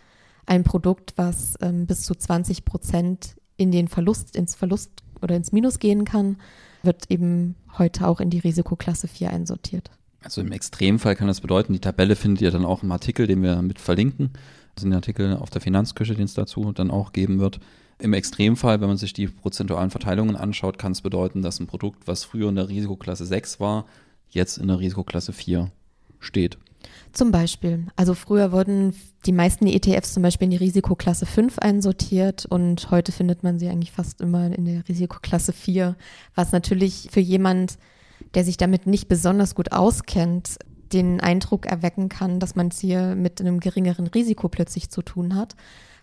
ein 0.46 0.64
Produkt, 0.64 1.12
was 1.16 1.54
ähm, 1.60 1.86
bis 1.86 2.02
zu 2.02 2.14
20 2.14 2.64
Prozent 2.64 3.36
in 3.56 3.70
den 3.70 3.88
Verlust, 3.88 4.34
ins 4.34 4.56
Verlust 4.56 4.90
oder 5.22 5.36
ins 5.36 5.52
Minus 5.52 5.78
gehen 5.78 6.04
kann, 6.04 6.38
wird 6.82 7.10
eben 7.10 7.54
heute 7.78 8.08
auch 8.08 8.20
in 8.20 8.30
die 8.30 8.38
Risikoklasse 8.38 9.06
4 9.06 9.30
einsortiert. 9.30 9.90
Also 10.22 10.40
im 10.40 10.52
Extremfall 10.52 11.16
kann 11.16 11.28
das 11.28 11.40
bedeuten, 11.40 11.72
die 11.72 11.78
Tabelle 11.78 12.16
findet 12.16 12.42
ihr 12.42 12.50
dann 12.50 12.64
auch 12.64 12.82
im 12.82 12.92
Artikel, 12.92 13.26
den 13.26 13.42
wir 13.42 13.62
mit 13.62 13.78
verlinken. 13.78 14.30
Das 14.74 14.82
sind 14.82 14.92
Artikel 14.92 15.36
auf 15.36 15.50
der 15.50 15.60
Finanzküche, 15.60 16.14
den 16.14 16.24
es 16.24 16.34
dazu 16.34 16.72
dann 16.72 16.90
auch 16.90 17.12
geben 17.12 17.38
wird. 17.38 17.60
Im 18.00 18.14
Extremfall, 18.14 18.80
wenn 18.80 18.88
man 18.88 18.96
sich 18.96 19.12
die 19.12 19.28
prozentualen 19.28 19.90
Verteilungen 19.90 20.36
anschaut, 20.36 20.78
kann 20.78 20.92
es 20.92 21.02
bedeuten, 21.02 21.42
dass 21.42 21.60
ein 21.60 21.66
Produkt, 21.66 22.06
was 22.06 22.24
früher 22.24 22.48
in 22.48 22.54
der 22.54 22.68
Risikoklasse 22.68 23.26
6 23.26 23.60
war, 23.60 23.84
jetzt 24.30 24.56
in 24.56 24.68
der 24.68 24.78
Risikoklasse 24.78 25.32
4 25.32 25.70
steht. 26.18 26.58
Zum 27.12 27.30
Beispiel. 27.30 27.86
Also 27.96 28.14
früher 28.14 28.52
wurden 28.52 28.94
die 29.26 29.32
meisten 29.32 29.66
ETFs 29.66 30.14
zum 30.14 30.22
Beispiel 30.22 30.46
in 30.46 30.52
die 30.52 30.56
Risikoklasse 30.56 31.26
5 31.26 31.58
einsortiert 31.58 32.46
und 32.46 32.90
heute 32.90 33.12
findet 33.12 33.42
man 33.42 33.58
sie 33.58 33.68
eigentlich 33.68 33.92
fast 33.92 34.22
immer 34.22 34.46
in 34.46 34.64
der 34.64 34.88
Risikoklasse 34.88 35.52
4, 35.52 35.94
was 36.34 36.52
natürlich 36.52 37.08
für 37.10 37.20
jemand, 37.20 37.76
der 38.34 38.44
sich 38.44 38.56
damit 38.56 38.86
nicht 38.86 39.08
besonders 39.08 39.54
gut 39.54 39.72
auskennt, 39.72 40.56
den 40.92 41.20
Eindruck 41.20 41.66
erwecken 41.66 42.08
kann, 42.08 42.40
dass 42.40 42.56
man 42.56 42.68
es 42.68 42.78
hier 42.78 43.14
mit 43.14 43.40
einem 43.40 43.60
geringeren 43.60 44.06
Risiko 44.06 44.48
plötzlich 44.48 44.90
zu 44.90 45.02
tun 45.02 45.34
hat, 45.34 45.54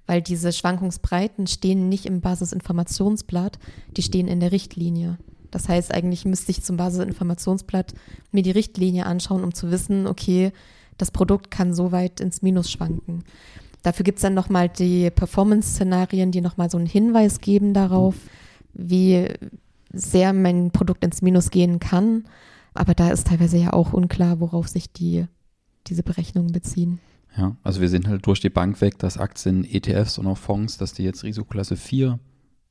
weil 0.08 0.22
diese 0.22 0.52
Schwankungsbreiten 0.52 1.46
stehen 1.46 1.90
nicht 1.90 2.06
im 2.06 2.22
Basisinformationsblatt, 2.22 3.60
die 3.96 4.02
stehen 4.02 4.28
in 4.28 4.40
der 4.40 4.52
Richtlinie. 4.52 5.18
Das 5.52 5.70
heißt, 5.70 5.94
eigentlich 5.94 6.26
müsste 6.26 6.52
ich 6.52 6.64
zum 6.64 6.78
Basisinformationsblatt 6.78 7.94
mir 8.32 8.42
die 8.42 8.52
Richtlinie 8.52 9.06
anschauen, 9.06 9.44
um 9.44 9.54
zu 9.54 9.70
wissen, 9.70 10.08
okay, 10.08 10.52
das 10.98 11.12
Produkt 11.12 11.52
kann 11.52 11.74
so 11.74 11.92
weit 11.92 12.20
ins 12.20 12.42
Minus 12.42 12.72
schwanken. 12.72 13.24
Dafür 13.84 14.04
gibt 14.04 14.18
es 14.18 14.24
dann 14.24 14.34
nochmal 14.34 14.70
die 14.70 15.12
Performance-Szenarien, 15.12 16.32
die 16.32 16.42
nochmal 16.42 16.70
so 16.70 16.78
einen 16.78 16.88
Hinweis 16.88 17.40
geben 17.40 17.74
darauf, 17.74 18.16
wie 18.74 19.28
sehr 19.94 20.34
mein 20.34 20.72
Produkt 20.72 21.06
ins 21.06 21.22
Minus 21.22 21.52
gehen 21.52 21.80
kann. 21.80 22.26
Aber 22.74 22.94
da 22.94 23.10
ist 23.10 23.28
teilweise 23.28 23.58
ja 23.58 23.74
auch 23.74 23.94
unklar, 23.94 24.40
worauf 24.40 24.68
sich 24.68 24.92
die, 24.92 25.26
diese 25.88 26.04
Berechnungen 26.04 26.52
beziehen. 26.52 27.00
Ja, 27.36 27.56
also 27.64 27.82
wir 27.82 27.90
sehen 27.90 28.08
halt 28.08 28.26
durch 28.26 28.40
die 28.40 28.50
Bank 28.50 28.80
weg, 28.82 28.98
dass 29.00 29.18
Aktien, 29.18 29.64
ETFs 29.64 30.18
und 30.18 30.28
auch 30.28 30.38
Fonds, 30.38 30.78
dass 30.78 30.94
die 30.94 31.04
jetzt 31.04 31.24
Risikoklasse 31.24 31.76
4 31.76 32.20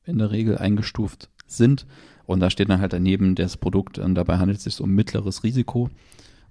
in 0.05 0.17
der 0.17 0.31
Regel 0.31 0.57
eingestuft 0.57 1.29
sind. 1.45 1.85
Und 2.25 2.41
da 2.41 2.49
steht 2.49 2.69
dann 2.69 2.81
halt 2.81 2.93
daneben 2.93 3.35
das 3.35 3.55
Produkt, 3.55 3.99
und 3.99 4.15
dabei 4.15 4.37
handelt 4.37 4.57
es 4.57 4.65
sich 4.65 4.81
um 4.81 4.91
mittleres 4.91 5.43
Risiko. 5.43 5.89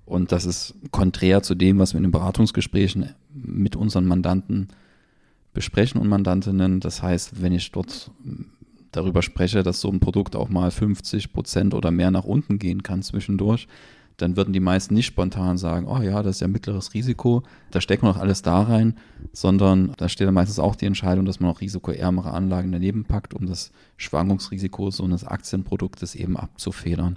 Und 0.07 0.33
das 0.33 0.47
ist 0.47 0.75
konträr 0.93 1.43
zu 1.43 1.55
dem, 1.55 1.79
was 1.79 1.93
wir 1.93 1.99
in 1.99 2.05
den 2.05 2.13
Beratungsgesprächen 2.13 3.11
mit 3.35 3.77
unseren 3.77 4.07
Mandanten 4.07 4.69
besprechen 5.53 6.01
und 6.01 6.09
Mandantinnen. 6.09 6.81
Das 6.81 7.03
heißt, 7.03 7.43
wenn 7.43 7.53
ich 7.53 7.73
dort 7.73 8.11
darüber 8.93 9.23
spreche, 9.23 9.63
dass 9.63 9.81
so 9.81 9.91
ein 9.91 10.01
Produkt 10.01 10.37
auch 10.37 10.49
mal 10.49 10.71
50 10.71 11.33
Prozent 11.33 11.75
oder 11.75 11.91
mehr 11.91 12.11
nach 12.11 12.25
unten 12.25 12.59
gehen 12.59 12.83
kann 12.83 13.03
zwischendurch, 13.03 13.67
dann 14.17 14.37
würden 14.37 14.53
die 14.53 14.61
meisten 14.61 14.95
nicht 14.95 15.07
spontan 15.07 15.59
sagen, 15.59 15.87
oh 15.87 16.01
ja, 16.01 16.23
das 16.23 16.37
ist 16.37 16.41
ja 16.41 16.49
mittleres 16.49 16.95
Risiko, 16.95 17.43
da 17.71 17.81
stecken 17.81 18.05
wir 18.05 18.13
noch 18.13 18.21
alles 18.21 18.43
da 18.43 18.63
rein, 18.63 18.97
sondern 19.33 19.93
da 19.99 20.09
steht 20.09 20.27
dann 20.27 20.35
meistens 20.35 20.59
auch 20.59 20.77
die 20.77 20.87
Entscheidung, 20.87 21.27
dass 21.27 21.41
man 21.41 21.51
auch 21.51 21.61
risikoärmere 21.61 22.31
Anlagen 22.31 22.73
daneben 22.73 23.05
packt, 23.05 23.35
um 23.35 23.47
das 23.47 23.73
Schwankungsrisiko 23.97 24.91
so 24.91 25.05
eines 25.05 25.25
Aktienproduktes 25.25 26.15
eben 26.15 26.37
abzufedern. 26.37 27.17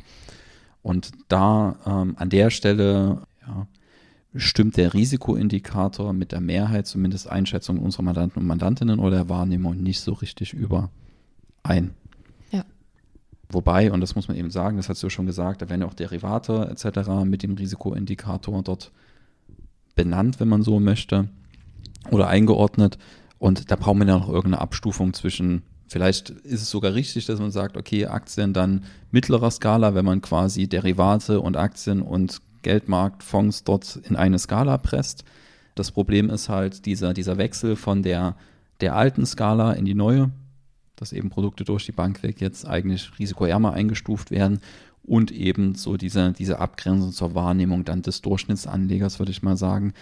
Und 0.81 1.11
da 1.27 1.75
ähm, 1.85 2.15
an 2.17 2.29
der 2.29 2.49
Stelle 2.49 3.23
ja, 3.47 3.67
stimmt 4.35 4.77
der 4.77 4.93
Risikoindikator 4.93 6.13
mit 6.13 6.31
der 6.31 6.41
Mehrheit, 6.41 6.87
zumindest 6.87 7.29
Einschätzung 7.29 7.79
unserer 7.79 8.03
Mandanten 8.03 8.41
und 8.41 8.47
Mandantinnen 8.47 8.99
oder 8.99 9.17
der 9.17 9.29
Wahrnehmung 9.29 9.81
nicht 9.81 10.01
so 10.01 10.13
richtig 10.13 10.53
überein. 10.53 11.91
Ja. 13.49 13.53
Wobei, 13.55 13.91
und 13.91 14.01
das 14.01 14.15
muss 14.15 14.27
man 14.27 14.37
eben 14.37 14.51
sagen, 14.51 14.77
das 14.77 14.89
hast 14.89 15.01
du 15.03 15.09
schon 15.09 15.25
gesagt, 15.25 15.61
da 15.61 15.69
werden 15.69 15.81
ja 15.81 15.87
auch 15.87 15.93
Derivate 15.93 16.69
etc. 16.71 17.25
mit 17.25 17.43
dem 17.43 17.55
Risikoindikator 17.55 18.61
dort 18.63 18.91
benannt, 19.95 20.39
wenn 20.39 20.47
man 20.47 20.61
so 20.61 20.79
möchte, 20.79 21.29
oder 22.11 22.27
eingeordnet. 22.27 22.97
Und 23.37 23.71
da 23.71 23.75
brauchen 23.75 23.99
wir 23.99 24.07
ja 24.07 24.19
noch 24.19 24.29
irgendeine 24.29 24.61
Abstufung 24.61 25.13
zwischen 25.13 25.63
Vielleicht 25.89 26.29
ist 26.29 26.61
es 26.61 26.69
sogar 26.69 26.93
richtig, 26.93 27.25
dass 27.25 27.39
man 27.39 27.49
sagt, 27.49 27.75
okay, 27.75 28.05
Aktien 28.05 28.53
dann 28.53 28.83
mittlerer 29.09 29.49
Skala, 29.49 29.95
wenn 29.95 30.05
man 30.05 30.21
quasi 30.21 30.67
Derivate 30.67 31.41
und 31.41 31.57
Aktien 31.57 32.03
und 32.03 32.41
Geldmarktfonds 32.61 33.63
dort 33.63 33.95
in 34.07 34.15
eine 34.15 34.37
Skala 34.37 34.77
presst. 34.77 35.23
Das 35.73 35.91
Problem 35.91 36.29
ist 36.29 36.47
halt 36.47 36.85
dieser, 36.85 37.13
dieser 37.15 37.37
Wechsel 37.37 37.75
von 37.75 38.03
der, 38.03 38.35
der 38.81 38.95
alten 38.95 39.25
Skala 39.25 39.73
in 39.73 39.85
die 39.85 39.95
neue, 39.95 40.29
dass 40.99 41.13
eben 41.13 41.29
Produkte 41.29 41.63
durch 41.63 41.85
die 41.85 41.91
Bank 41.91 42.23
weg 42.23 42.41
jetzt 42.41 42.67
eigentlich 42.67 43.11
risikoärmer 43.17 43.73
eingestuft 43.73 44.31
werden 44.31 44.59
und 45.03 45.31
eben 45.31 45.75
so 45.75 45.97
diese, 45.97 46.33
diese 46.33 46.59
Abgrenzung 46.59 47.11
zur 47.11 47.33
Wahrnehmung 47.35 47.85
dann 47.85 48.01
des 48.01 48.21
Durchschnittsanlegers, 48.21 49.19
würde 49.19 49.31
ich 49.31 49.41
mal 49.41 49.57
sagen, 49.57 49.93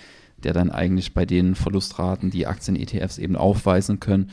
der 0.43 0.53
dann 0.53 0.71
eigentlich 0.71 1.13
bei 1.13 1.25
den 1.25 1.55
Verlustraten, 1.55 2.29
die 2.29 2.47
Aktien-ETFs 2.47 3.17
eben 3.17 3.35
aufweisen 3.35 3.99
können, 3.99 4.29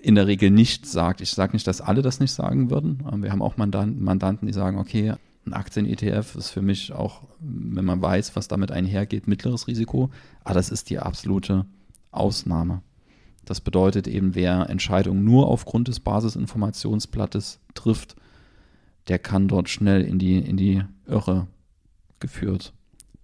in 0.00 0.14
der 0.14 0.26
Regel 0.26 0.50
nicht 0.50 0.86
sagt. 0.86 1.20
Ich 1.20 1.30
sage 1.30 1.54
nicht, 1.54 1.66
dass 1.66 1.80
alle 1.80 2.02
das 2.02 2.20
nicht 2.20 2.32
sagen 2.32 2.70
würden. 2.70 3.02
Wir 3.22 3.32
haben 3.32 3.42
auch 3.42 3.56
Mandanten, 3.56 4.46
die 4.46 4.52
sagen, 4.52 4.78
okay, 4.78 5.14
ein 5.46 5.52
Aktien-ETF 5.52 6.36
ist 6.36 6.50
für 6.50 6.62
mich 6.62 6.92
auch, 6.92 7.22
wenn 7.40 7.84
man 7.84 8.02
weiß, 8.02 8.36
was 8.36 8.48
damit 8.48 8.70
einhergeht, 8.70 9.26
mittleres 9.26 9.66
Risiko. 9.66 10.10
Aber 10.44 10.54
das 10.54 10.70
ist 10.70 10.90
die 10.90 10.98
absolute 10.98 11.66
Ausnahme. 12.10 12.82
Das 13.46 13.60
bedeutet 13.60 14.08
eben, 14.08 14.34
wer 14.34 14.68
Entscheidungen 14.68 15.24
nur 15.24 15.46
aufgrund 15.46 15.88
des 15.88 16.00
Basisinformationsblattes 16.00 17.60
trifft, 17.74 18.16
der 19.08 19.20
kann 19.20 19.46
dort 19.48 19.68
schnell 19.68 20.02
in 20.02 20.18
die, 20.18 20.36
in 20.36 20.56
die 20.56 20.82
Irre 21.06 21.46
geführt 22.18 22.72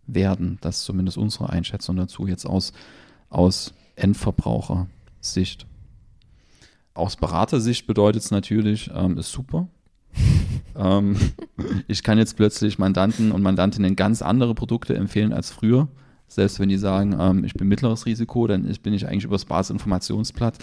werden. 0.06 0.58
Das 0.60 0.78
ist 0.78 0.84
zumindest 0.84 1.18
unsere 1.18 1.50
Einschätzung 1.50 1.96
dazu 1.96 2.28
jetzt 2.28 2.46
aus, 2.46 2.72
aus 3.30 3.74
Endverbrauchersicht. 3.96 5.66
Aus 6.94 7.16
Beratersicht 7.16 7.88
bedeutet 7.88 8.22
es 8.22 8.30
natürlich, 8.30 8.90
ähm, 8.94 9.18
ist 9.18 9.32
super. 9.32 9.66
ähm, 10.76 11.16
ich 11.88 12.04
kann 12.04 12.18
jetzt 12.18 12.36
plötzlich 12.36 12.78
Mandanten 12.78 13.32
und 13.32 13.42
Mandantinnen 13.42 13.96
ganz 13.96 14.22
andere 14.22 14.54
Produkte 14.54 14.94
empfehlen 14.94 15.32
als 15.32 15.50
früher. 15.50 15.88
Selbst 16.34 16.60
wenn 16.60 16.68
die 16.68 16.78
sagen, 16.78 17.16
ähm, 17.18 17.44
ich 17.44 17.54
bin 17.54 17.68
mittleres 17.68 18.06
Risiko, 18.06 18.46
dann 18.46 18.64
bin 18.82 18.94
ich 18.94 19.06
eigentlich 19.06 19.24
über 19.24 19.34
das 19.34 19.44
Basisinformationsblatt 19.44 20.58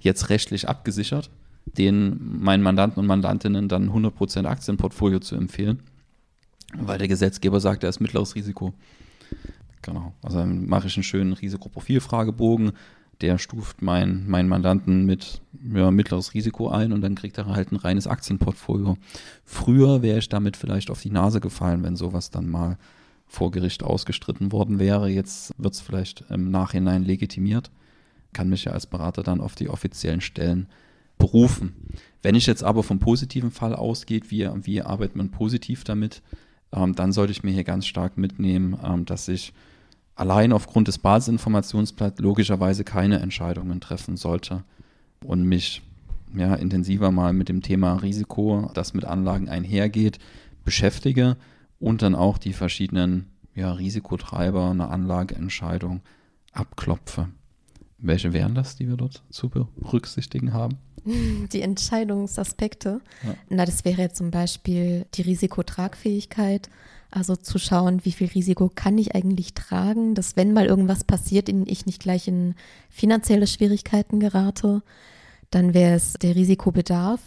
jetzt 0.00 0.28
rechtlich 0.28 0.68
abgesichert, 0.68 1.30
den 1.78 2.40
meinen 2.42 2.62
Mandanten 2.62 3.00
und 3.00 3.06
Mandantinnen 3.06 3.68
dann 3.68 3.90
100% 3.90 4.44
Aktienportfolio 4.44 5.20
zu 5.20 5.34
empfehlen, 5.36 5.80
weil 6.76 6.98
der 6.98 7.08
Gesetzgeber 7.08 7.58
sagt, 7.60 7.84
er 7.84 7.88
ist 7.88 8.00
mittleres 8.00 8.34
Risiko. 8.34 8.74
Genau. 9.80 10.12
Also 10.22 10.38
dann 10.38 10.66
mache 10.66 10.88
ich 10.88 10.96
einen 10.96 11.04
schönen 11.04 11.32
Risikoprofilfragebogen, 11.32 12.72
der 13.20 13.38
stuft 13.38 13.80
meinen 13.80 14.28
mein 14.28 14.48
Mandanten 14.48 15.06
mit 15.06 15.40
ja, 15.72 15.90
mittleres 15.90 16.34
Risiko 16.34 16.68
ein 16.68 16.92
und 16.92 17.00
dann 17.00 17.14
kriegt 17.14 17.38
er 17.38 17.46
halt 17.46 17.72
ein 17.72 17.76
reines 17.76 18.06
Aktienportfolio. 18.06 18.98
Früher 19.44 20.02
wäre 20.02 20.18
ich 20.18 20.28
damit 20.28 20.56
vielleicht 20.56 20.90
auf 20.90 21.00
die 21.00 21.10
Nase 21.10 21.40
gefallen, 21.40 21.82
wenn 21.82 21.96
sowas 21.96 22.30
dann 22.30 22.50
mal 22.50 22.76
vor 23.34 23.50
Gericht 23.50 23.82
ausgestritten 23.82 24.52
worden 24.52 24.78
wäre. 24.78 25.08
Jetzt 25.08 25.52
wird 25.58 25.74
es 25.74 25.80
vielleicht 25.80 26.24
im 26.30 26.50
Nachhinein 26.50 27.04
legitimiert, 27.04 27.70
kann 28.32 28.48
mich 28.48 28.64
ja 28.64 28.72
als 28.72 28.86
Berater 28.86 29.22
dann 29.22 29.40
auf 29.40 29.54
die 29.54 29.68
offiziellen 29.68 30.20
Stellen 30.20 30.68
berufen. 31.18 31.74
Wenn 32.22 32.34
ich 32.34 32.46
jetzt 32.46 32.64
aber 32.64 32.82
vom 32.82 32.98
positiven 32.98 33.50
Fall 33.50 33.74
ausgeht, 33.74 34.30
wie, 34.30 34.48
wie 34.62 34.82
arbeitet 34.82 35.16
man 35.16 35.30
positiv 35.30 35.84
damit, 35.84 36.22
ähm, 36.72 36.94
dann 36.94 37.12
sollte 37.12 37.32
ich 37.32 37.42
mir 37.42 37.52
hier 37.52 37.64
ganz 37.64 37.86
stark 37.86 38.16
mitnehmen, 38.16 38.78
ähm, 38.82 39.04
dass 39.04 39.28
ich 39.28 39.52
allein 40.16 40.52
aufgrund 40.52 40.88
des 40.88 40.98
Basisinformationsblatts 40.98 42.20
logischerweise 42.20 42.84
keine 42.84 43.20
Entscheidungen 43.20 43.80
treffen 43.80 44.16
sollte 44.16 44.64
und 45.24 45.42
mich 45.42 45.82
ja, 46.36 46.54
intensiver 46.54 47.10
mal 47.10 47.32
mit 47.32 47.48
dem 47.48 47.62
Thema 47.62 47.94
Risiko, 47.94 48.70
das 48.74 48.94
mit 48.94 49.04
Anlagen 49.04 49.48
einhergeht, 49.48 50.18
beschäftige 50.64 51.36
und 51.84 52.00
dann 52.00 52.14
auch 52.14 52.38
die 52.38 52.54
verschiedenen 52.54 53.26
ja, 53.54 53.70
Risikotreiber 53.70 54.70
einer 54.70 54.90
Anlageentscheidung 54.90 56.00
abklopfe. 56.50 57.28
Welche 57.98 58.32
wären 58.32 58.54
das, 58.54 58.76
die 58.76 58.88
wir 58.88 58.96
dort 58.96 59.22
zu 59.28 59.50
berücksichtigen 59.50 60.54
haben? 60.54 60.78
Die 61.52 61.60
Entscheidungsaspekte. 61.60 63.02
Ja. 63.22 63.34
Na, 63.50 63.66
das 63.66 63.84
wäre 63.84 64.10
zum 64.10 64.30
Beispiel 64.30 65.04
die 65.14 65.20
Risikotragfähigkeit, 65.20 66.70
also 67.10 67.36
zu 67.36 67.58
schauen, 67.58 68.06
wie 68.06 68.12
viel 68.12 68.28
Risiko 68.28 68.70
kann 68.74 68.96
ich 68.96 69.14
eigentlich 69.14 69.52
tragen, 69.52 70.14
dass 70.14 70.34
wenn 70.34 70.54
mal 70.54 70.64
irgendwas 70.64 71.04
passiert, 71.04 71.50
ich 71.50 71.84
nicht 71.84 72.00
gleich 72.00 72.26
in 72.26 72.54
finanzielle 72.88 73.46
Schwierigkeiten 73.46 74.18
gerate. 74.18 74.82
Dann 75.50 75.74
wäre 75.74 75.94
es 75.94 76.14
der 76.14 76.34
Risikobedarf 76.34 77.20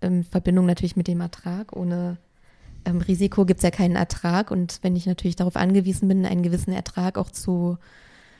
in 0.00 0.24
Verbindung 0.24 0.66
natürlich 0.66 0.96
mit 0.96 1.06
dem 1.06 1.20
Ertrag. 1.20 1.76
Ohne 1.76 2.18
ähm, 2.84 2.98
Risiko 2.98 3.44
gibt 3.44 3.58
es 3.58 3.64
ja 3.64 3.70
keinen 3.70 3.96
Ertrag. 3.96 4.50
Und 4.50 4.78
wenn 4.82 4.96
ich 4.96 5.06
natürlich 5.06 5.36
darauf 5.36 5.56
angewiesen 5.56 6.08
bin, 6.08 6.26
einen 6.26 6.42
gewissen 6.42 6.72
Ertrag 6.72 7.18
auch 7.18 7.30
zu 7.30 7.78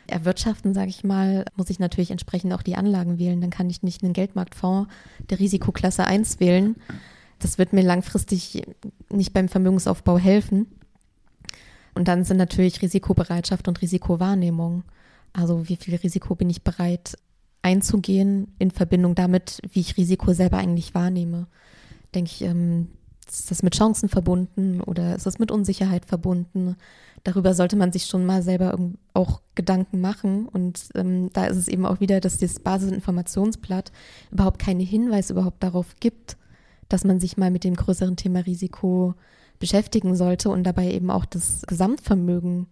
erwirtschaften, 0.07 0.75
sage 0.75 0.91
ich 0.91 1.05
mal, 1.05 1.45
muss 1.57 1.71
ich 1.71 1.79
natürlich 1.79 2.11
entsprechend 2.11 2.53
auch 2.53 2.63
die 2.63 2.77
Anlagen 2.77 3.19
wählen. 3.19 3.41
Dann 3.41 3.51
kann 3.51 3.71
ich 3.71 3.83
nicht 3.83 4.03
einen 4.03 4.13
Geldmarktfonds 4.13 4.91
der 5.31 5.39
Risikoklasse 5.39 6.05
1 6.05 6.41
wählen. 6.41 6.77
Das 7.39 7.59
wird 7.59 7.73
mir 7.73 7.83
langfristig 7.83 8.63
nicht 9.11 9.33
beim 9.33 9.49
Vermögensaufbau 9.49 10.19
helfen. 10.19 10.67
Und 11.95 12.09
dann 12.09 12.25
sind 12.25 12.37
natürlich 12.37 12.83
Risikobereitschaft 12.83 13.69
und 13.69 13.83
Risikowahrnehmung. 13.83 14.85
Also 15.33 15.69
wie 15.69 15.77
viel 15.77 15.95
Risiko 15.97 16.35
bin 16.35 16.51
ich 16.51 16.63
bereit 16.63 17.17
einzugehen 17.63 18.49
in 18.59 18.71
Verbindung 18.71 19.15
damit, 19.15 19.61
wie 19.73 19.81
ich 19.81 19.97
Risiko 19.97 20.33
selber 20.33 20.59
eigentlich 20.59 20.95
wahrnehme. 20.95 21.47
Denke 22.15 22.31
ich, 22.31 22.43
ähm, 22.43 22.89
ist 23.33 23.51
das 23.51 23.63
mit 23.63 23.75
Chancen 23.75 24.09
verbunden 24.09 24.81
oder 24.81 25.15
ist 25.17 25.27
das 25.27 25.39
mit 25.39 25.51
Unsicherheit 25.51 26.05
verbunden? 26.05 26.77
Darüber 27.25 27.55
sollte 27.55 27.77
man 27.77 27.93
sich 27.93 28.07
schon 28.07 28.27
mal 28.27 28.43
selber 28.43 28.77
auch 29.15 29.41
Gedanken 29.55 30.01
machen. 30.01 30.49
Und 30.49 30.89
ähm, 30.95 31.31
da 31.33 31.47
ist 31.47 31.57
es 31.57 31.69
eben 31.69 31.87
auch 31.87 32.01
wieder, 32.01 32.21
dass 32.21 32.39
das 32.39 32.61
Basisinformationsblatt 32.61 33.93
überhaupt 34.31 34.59
keine 34.59 34.83
Hinweise 34.83 35.33
überhaupt 35.33 35.63
darauf 35.63 35.97
gibt, 36.01 36.37
dass 36.89 37.05
man 37.05 37.21
sich 37.21 37.37
mal 37.37 37.51
mit 37.51 37.65
dem 37.65 37.75
größeren 37.75 38.17
Thema 38.17 38.41
Risiko 38.41 39.15
beschäftigen 39.59 40.17
sollte 40.17 40.51
und 40.51 40.65
dabei 40.65 40.91
eben 40.91 41.11
auch 41.11 41.25
das 41.25 41.63
Gesamtvermögen 41.67 42.67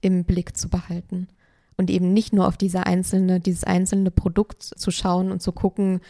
im 0.00 0.24
Blick 0.24 0.56
zu 0.56 0.68
behalten 0.68 1.28
und 1.76 1.90
eben 1.90 2.12
nicht 2.12 2.32
nur 2.32 2.46
auf 2.46 2.56
diese 2.56 2.86
einzelne, 2.86 3.40
dieses 3.40 3.64
einzelne 3.64 4.10
Produkt 4.10 4.62
zu 4.62 4.90
schauen 4.90 5.32
und 5.32 5.42
zu 5.42 5.52
gucken, 5.52 6.00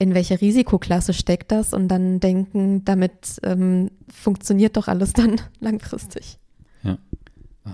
in 0.00 0.14
welcher 0.14 0.40
Risikoklasse 0.40 1.12
steckt 1.12 1.52
das 1.52 1.74
und 1.74 1.88
dann 1.88 2.20
denken, 2.20 2.84
damit 2.86 3.38
ähm, 3.42 3.90
funktioniert 4.08 4.78
doch 4.78 4.88
alles 4.88 5.12
dann 5.12 5.36
langfristig. 5.60 6.38
Ja. 6.82 6.96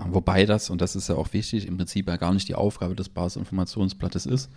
Wobei 0.09 0.45
das, 0.45 0.69
und 0.69 0.81
das 0.81 0.97
ist 0.97 1.07
ja 1.07 1.15
auch 1.15 1.31
wichtig, 1.31 1.65
im 1.65 1.77
Prinzip 1.77 2.09
ja 2.09 2.17
gar 2.17 2.33
nicht 2.33 2.49
die 2.49 2.55
Aufgabe 2.55 2.95
des 2.95 3.07
Basisinformationsblattes 3.07 4.25
ist. 4.25 4.49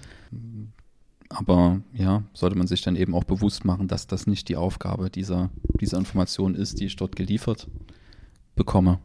Aber 1.29 1.81
ja, 1.95 2.25
sollte 2.35 2.59
man 2.59 2.67
sich 2.67 2.83
dann 2.83 2.97
eben 2.97 3.15
auch 3.15 3.23
bewusst 3.23 3.65
machen, 3.65 3.87
dass 3.87 4.09
das 4.09 4.27
nicht 4.27 4.49
die 4.49 4.57
Aufgabe 4.57 5.09
dieser, 5.09 5.51
dieser 5.81 5.99
Information 5.99 6.57
ist, 6.57 6.81
die 6.81 6.87
ich 6.87 6.97
dort 6.97 7.15
geliefert 7.15 7.69
bekomme. 8.57 8.99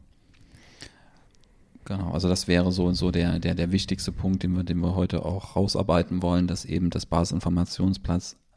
Genau, 1.86 2.10
also 2.14 2.28
das 2.28 2.48
wäre 2.48 2.72
so 2.72 2.92
so 2.94 3.12
der, 3.12 3.38
der, 3.38 3.54
der 3.54 3.72
wichtigste 3.72 4.12
Punkt, 4.12 4.42
den 4.42 4.54
wir, 4.56 4.64
den 4.64 4.80
wir 4.80 4.96
heute 4.96 5.24
auch 5.24 5.56
rausarbeiten 5.56 6.24
wollen, 6.24 6.48
dass 6.48 6.66
eben 6.66 6.90
das 6.90 7.06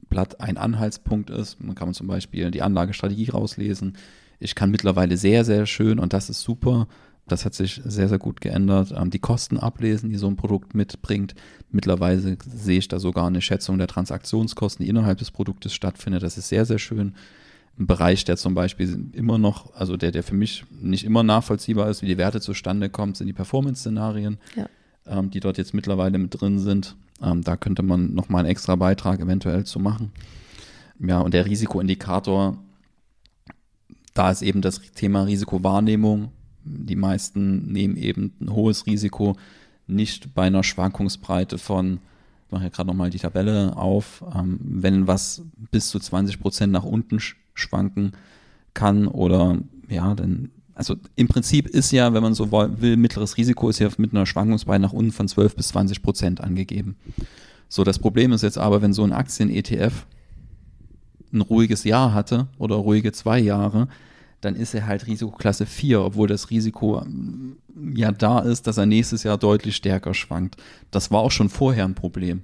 Basisinformationsblatt 0.08 0.40
ein 0.40 0.56
Anhaltspunkt 0.56 1.30
ist. 1.30 1.62
Man 1.62 1.74
kann 1.74 1.94
zum 1.94 2.06
Beispiel 2.06 2.50
die 2.50 2.62
Anlagestrategie 2.62 3.30
rauslesen. 3.30 3.96
Ich 4.40 4.54
kann 4.54 4.70
mittlerweile 4.70 5.16
sehr, 5.16 5.44
sehr 5.44 5.66
schön, 5.66 5.98
und 5.98 6.12
das 6.12 6.30
ist 6.30 6.42
super, 6.42 6.86
das 7.26 7.44
hat 7.44 7.54
sich 7.54 7.80
sehr, 7.84 8.08
sehr 8.08 8.18
gut 8.18 8.40
geändert, 8.40 8.94
ähm, 8.96 9.10
die 9.10 9.18
Kosten 9.18 9.58
ablesen, 9.58 10.10
die 10.10 10.16
so 10.16 10.28
ein 10.28 10.36
Produkt 10.36 10.74
mitbringt. 10.74 11.34
Mittlerweile 11.70 12.38
sehe 12.46 12.78
ich 12.78 12.88
da 12.88 12.98
sogar 12.98 13.26
eine 13.26 13.42
Schätzung 13.42 13.78
der 13.78 13.88
Transaktionskosten, 13.88 14.84
die 14.84 14.88
innerhalb 14.88 15.18
des 15.18 15.30
Produktes 15.30 15.74
stattfindet. 15.74 16.22
Das 16.22 16.38
ist 16.38 16.48
sehr, 16.48 16.64
sehr 16.64 16.78
schön 16.78 17.14
ein 17.78 17.86
Bereich, 17.86 18.24
der 18.24 18.36
zum 18.36 18.54
Beispiel 18.54 19.10
immer 19.12 19.38
noch, 19.38 19.74
also 19.74 19.96
der, 19.96 20.10
der 20.10 20.22
für 20.22 20.34
mich 20.34 20.64
nicht 20.80 21.04
immer 21.04 21.22
nachvollziehbar 21.22 21.88
ist, 21.90 22.02
wie 22.02 22.06
die 22.06 22.18
Werte 22.18 22.40
zustande 22.40 22.88
kommen, 22.88 23.14
sind 23.14 23.28
die 23.28 23.32
Performance-Szenarien, 23.32 24.38
ja. 24.56 24.68
ähm, 25.06 25.30
die 25.30 25.40
dort 25.40 25.58
jetzt 25.58 25.74
mittlerweile 25.74 26.18
mit 26.18 26.40
drin 26.40 26.58
sind. 26.58 26.96
Ähm, 27.22 27.42
da 27.42 27.56
könnte 27.56 27.82
man 27.82 28.14
nochmal 28.14 28.40
einen 28.40 28.50
extra 28.50 28.76
Beitrag 28.76 29.20
eventuell 29.20 29.64
zu 29.64 29.78
machen. 29.78 30.12
Ja, 30.98 31.20
und 31.20 31.34
der 31.34 31.46
Risikoindikator, 31.46 32.58
da 34.14 34.30
ist 34.30 34.42
eben 34.42 34.62
das 34.62 34.80
Thema 34.92 35.22
Risikowahrnehmung. 35.22 36.32
Die 36.64 36.96
meisten 36.96 37.72
nehmen 37.72 37.96
eben 37.96 38.34
ein 38.40 38.52
hohes 38.52 38.86
Risiko 38.86 39.36
nicht 39.86 40.34
bei 40.34 40.46
einer 40.46 40.62
Schwankungsbreite 40.62 41.58
von 41.58 42.00
ich 42.48 42.52
mache 42.52 42.64
ja 42.64 42.70
gerade 42.70 42.86
nochmal 42.86 43.10
die 43.10 43.18
Tabelle 43.18 43.76
auf, 43.76 44.24
ähm, 44.34 44.58
wenn 44.62 45.06
was 45.06 45.42
bis 45.70 45.90
zu 45.90 46.00
20 46.00 46.40
Prozent 46.40 46.72
nach 46.72 46.84
unten 46.84 47.20
schwanken 47.52 48.12
kann 48.72 49.06
oder 49.06 49.58
ja, 49.90 50.14
dann, 50.14 50.50
also 50.78 50.94
im 51.16 51.26
Prinzip 51.26 51.66
ist 51.66 51.90
ja, 51.90 52.14
wenn 52.14 52.22
man 52.22 52.34
so 52.34 52.52
will, 52.52 52.96
mittleres 52.96 53.36
Risiko 53.36 53.68
ist 53.68 53.80
ja 53.80 53.88
mit 53.98 54.14
einer 54.14 54.26
Schwankungsbreite 54.26 54.80
nach 54.80 54.92
unten 54.92 55.10
von 55.10 55.26
12 55.26 55.56
bis 55.56 55.68
20 55.68 56.02
Prozent 56.02 56.40
angegeben. 56.40 56.96
So, 57.68 57.82
das 57.82 57.98
Problem 57.98 58.32
ist 58.32 58.42
jetzt 58.42 58.58
aber, 58.58 58.80
wenn 58.80 58.92
so 58.92 59.02
ein 59.02 59.12
Aktien-ETF 59.12 60.06
ein 61.32 61.40
ruhiges 61.40 61.82
Jahr 61.82 62.14
hatte 62.14 62.46
oder 62.58 62.76
ruhige 62.76 63.10
zwei 63.10 63.40
Jahre, 63.40 63.88
dann 64.40 64.54
ist 64.54 64.72
er 64.72 64.86
halt 64.86 65.08
Risikoklasse 65.08 65.66
4, 65.66 66.00
obwohl 66.00 66.28
das 66.28 66.48
Risiko 66.50 67.02
ähm, 67.02 67.56
ja 67.94 68.12
da 68.12 68.38
ist, 68.38 68.68
dass 68.68 68.78
er 68.78 68.86
nächstes 68.86 69.24
Jahr 69.24 69.36
deutlich 69.36 69.74
stärker 69.74 70.14
schwankt. 70.14 70.58
Das 70.92 71.10
war 71.10 71.20
auch 71.20 71.32
schon 71.32 71.48
vorher 71.48 71.86
ein 71.86 71.96
Problem. 71.96 72.42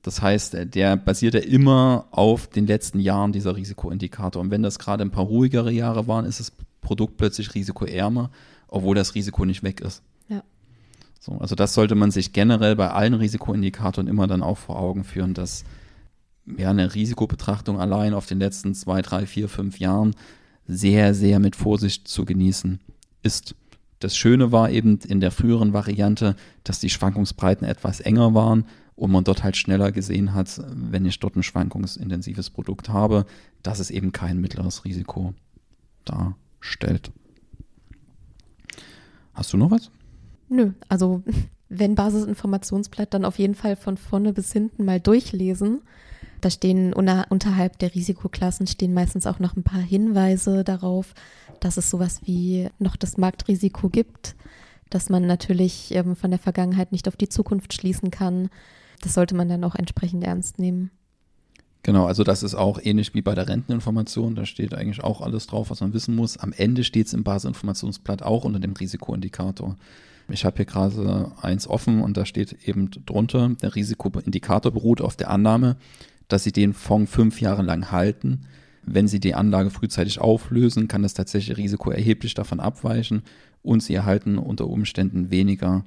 Das 0.00 0.22
heißt, 0.22 0.56
der 0.74 0.96
basiert 0.96 1.34
ja 1.34 1.40
immer 1.40 2.06
auf 2.12 2.46
den 2.46 2.66
letzten 2.66 2.98
Jahren 2.98 3.30
dieser 3.30 3.54
Risikoindikator. 3.56 4.40
Und 4.40 4.50
wenn 4.50 4.62
das 4.62 4.78
gerade 4.78 5.04
ein 5.04 5.10
paar 5.10 5.26
ruhigere 5.26 5.70
Jahre 5.70 6.08
waren, 6.08 6.24
ist 6.24 6.40
das 6.40 6.50
Produkt 6.82 7.16
plötzlich 7.16 7.54
risikoärmer, 7.54 8.30
obwohl 8.68 8.94
das 8.94 9.14
Risiko 9.14 9.46
nicht 9.46 9.62
weg 9.62 9.80
ist. 9.80 10.02
Ja. 10.28 10.42
So, 11.18 11.38
also 11.38 11.54
das 11.54 11.72
sollte 11.72 11.94
man 11.94 12.10
sich 12.10 12.34
generell 12.34 12.76
bei 12.76 12.90
allen 12.90 13.14
Risikoindikatoren 13.14 14.08
immer 14.08 14.26
dann 14.26 14.42
auch 14.42 14.58
vor 14.58 14.78
Augen 14.78 15.04
führen, 15.04 15.32
dass 15.32 15.64
ja 16.44 16.70
eine 16.70 16.94
Risikobetrachtung 16.94 17.80
allein 17.80 18.12
auf 18.12 18.26
den 18.26 18.40
letzten 18.40 18.74
zwei, 18.74 19.00
drei, 19.00 19.26
vier, 19.26 19.48
fünf 19.48 19.78
Jahren 19.78 20.14
sehr, 20.66 21.14
sehr 21.14 21.38
mit 21.38 21.56
Vorsicht 21.56 22.08
zu 22.08 22.24
genießen 22.24 22.80
ist. 23.22 23.54
Das 24.00 24.16
Schöne 24.16 24.50
war 24.50 24.70
eben 24.70 24.98
in 25.06 25.20
der 25.20 25.30
früheren 25.30 25.72
Variante, 25.72 26.34
dass 26.64 26.80
die 26.80 26.90
Schwankungsbreiten 26.90 27.66
etwas 27.66 28.00
enger 28.00 28.34
waren 28.34 28.64
und 28.96 29.12
man 29.12 29.22
dort 29.22 29.44
halt 29.44 29.56
schneller 29.56 29.92
gesehen 29.92 30.34
hat, 30.34 30.60
wenn 30.74 31.06
ich 31.06 31.20
dort 31.20 31.36
ein 31.36 31.44
schwankungsintensives 31.44 32.50
Produkt 32.50 32.88
habe, 32.88 33.26
dass 33.62 33.78
es 33.78 33.90
eben 33.90 34.10
kein 34.10 34.40
mittleres 34.40 34.84
Risiko 34.84 35.34
darstellt. 36.62 37.10
Hast 39.34 39.52
du 39.52 39.56
noch 39.56 39.70
was? 39.70 39.90
Nö, 40.48 40.72
also 40.88 41.22
wenn 41.68 41.94
Basisinformationsblatt, 41.94 43.14
dann 43.14 43.24
auf 43.24 43.38
jeden 43.38 43.54
Fall 43.54 43.76
von 43.76 43.96
vorne 43.96 44.32
bis 44.32 44.52
hinten 44.52 44.84
mal 44.84 45.00
durchlesen. 45.00 45.82
Da 46.40 46.50
stehen 46.50 46.92
unter, 46.92 47.26
unterhalb 47.30 47.78
der 47.78 47.94
Risikoklassen 47.94 48.66
stehen 48.66 48.94
meistens 48.94 49.26
auch 49.26 49.38
noch 49.38 49.56
ein 49.56 49.62
paar 49.62 49.80
Hinweise 49.80 50.64
darauf, 50.64 51.14
dass 51.60 51.76
es 51.76 51.88
sowas 51.88 52.20
wie 52.24 52.68
noch 52.78 52.96
das 52.96 53.16
Marktrisiko 53.16 53.88
gibt, 53.88 54.34
dass 54.90 55.08
man 55.08 55.26
natürlich 55.26 55.94
ähm, 55.94 56.16
von 56.16 56.30
der 56.30 56.40
Vergangenheit 56.40 56.90
nicht 56.92 57.06
auf 57.06 57.16
die 57.16 57.28
Zukunft 57.28 57.72
schließen 57.72 58.10
kann. 58.10 58.50
Das 59.00 59.14
sollte 59.14 59.34
man 59.34 59.48
dann 59.48 59.64
auch 59.64 59.76
entsprechend 59.76 60.24
ernst 60.24 60.58
nehmen. 60.58 60.90
Genau, 61.84 62.06
also 62.06 62.22
das 62.22 62.44
ist 62.44 62.54
auch 62.54 62.78
ähnlich 62.82 63.12
wie 63.14 63.22
bei 63.22 63.34
der 63.34 63.48
Renteninformation. 63.48 64.36
Da 64.36 64.46
steht 64.46 64.72
eigentlich 64.72 65.02
auch 65.02 65.20
alles 65.20 65.48
drauf, 65.48 65.70
was 65.70 65.80
man 65.80 65.92
wissen 65.92 66.14
muss. 66.14 66.36
Am 66.36 66.52
Ende 66.52 66.84
steht 66.84 67.08
es 67.08 67.12
im 67.12 67.24
Basisinformationsblatt 67.24 68.22
auch 68.22 68.44
unter 68.44 68.60
dem 68.60 68.74
Risikoindikator. 68.74 69.76
Ich 70.28 70.44
habe 70.44 70.56
hier 70.58 70.66
gerade 70.66 71.32
eins 71.40 71.66
offen 71.66 72.00
und 72.00 72.16
da 72.16 72.24
steht 72.24 72.68
eben 72.68 72.90
drunter, 73.04 73.50
der 73.60 73.74
Risikoindikator 73.74 74.70
beruht 74.70 75.00
auf 75.00 75.16
der 75.16 75.30
Annahme, 75.30 75.76
dass 76.28 76.44
Sie 76.44 76.52
den 76.52 76.72
Fonds 76.72 77.10
fünf 77.10 77.40
Jahre 77.40 77.62
lang 77.62 77.90
halten. 77.90 78.46
Wenn 78.84 79.08
Sie 79.08 79.18
die 79.18 79.34
Anlage 79.34 79.70
frühzeitig 79.70 80.20
auflösen, 80.20 80.86
kann 80.86 81.02
das 81.02 81.14
tatsächliche 81.14 81.56
Risiko 81.56 81.90
erheblich 81.90 82.34
davon 82.34 82.60
abweichen 82.60 83.22
und 83.62 83.82
Sie 83.82 83.94
erhalten 83.94 84.38
unter 84.38 84.68
Umständen 84.68 85.30
weniger 85.30 85.84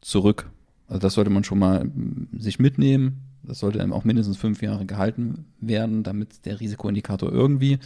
zurück. 0.00 0.50
Also 0.88 1.00
das 1.00 1.14
sollte 1.14 1.30
man 1.30 1.44
schon 1.44 1.60
mal 1.60 1.82
hm, 1.82 2.28
sich 2.36 2.58
mitnehmen. 2.58 3.29
Das 3.42 3.60
sollte 3.60 3.78
dann 3.78 3.92
auch 3.92 4.04
mindestens 4.04 4.36
fünf 4.36 4.62
Jahre 4.62 4.86
gehalten 4.86 5.46
werden, 5.60 6.02
damit 6.02 6.44
der 6.44 6.60
Risikoindikator 6.60 7.32
irgendwie 7.32 7.78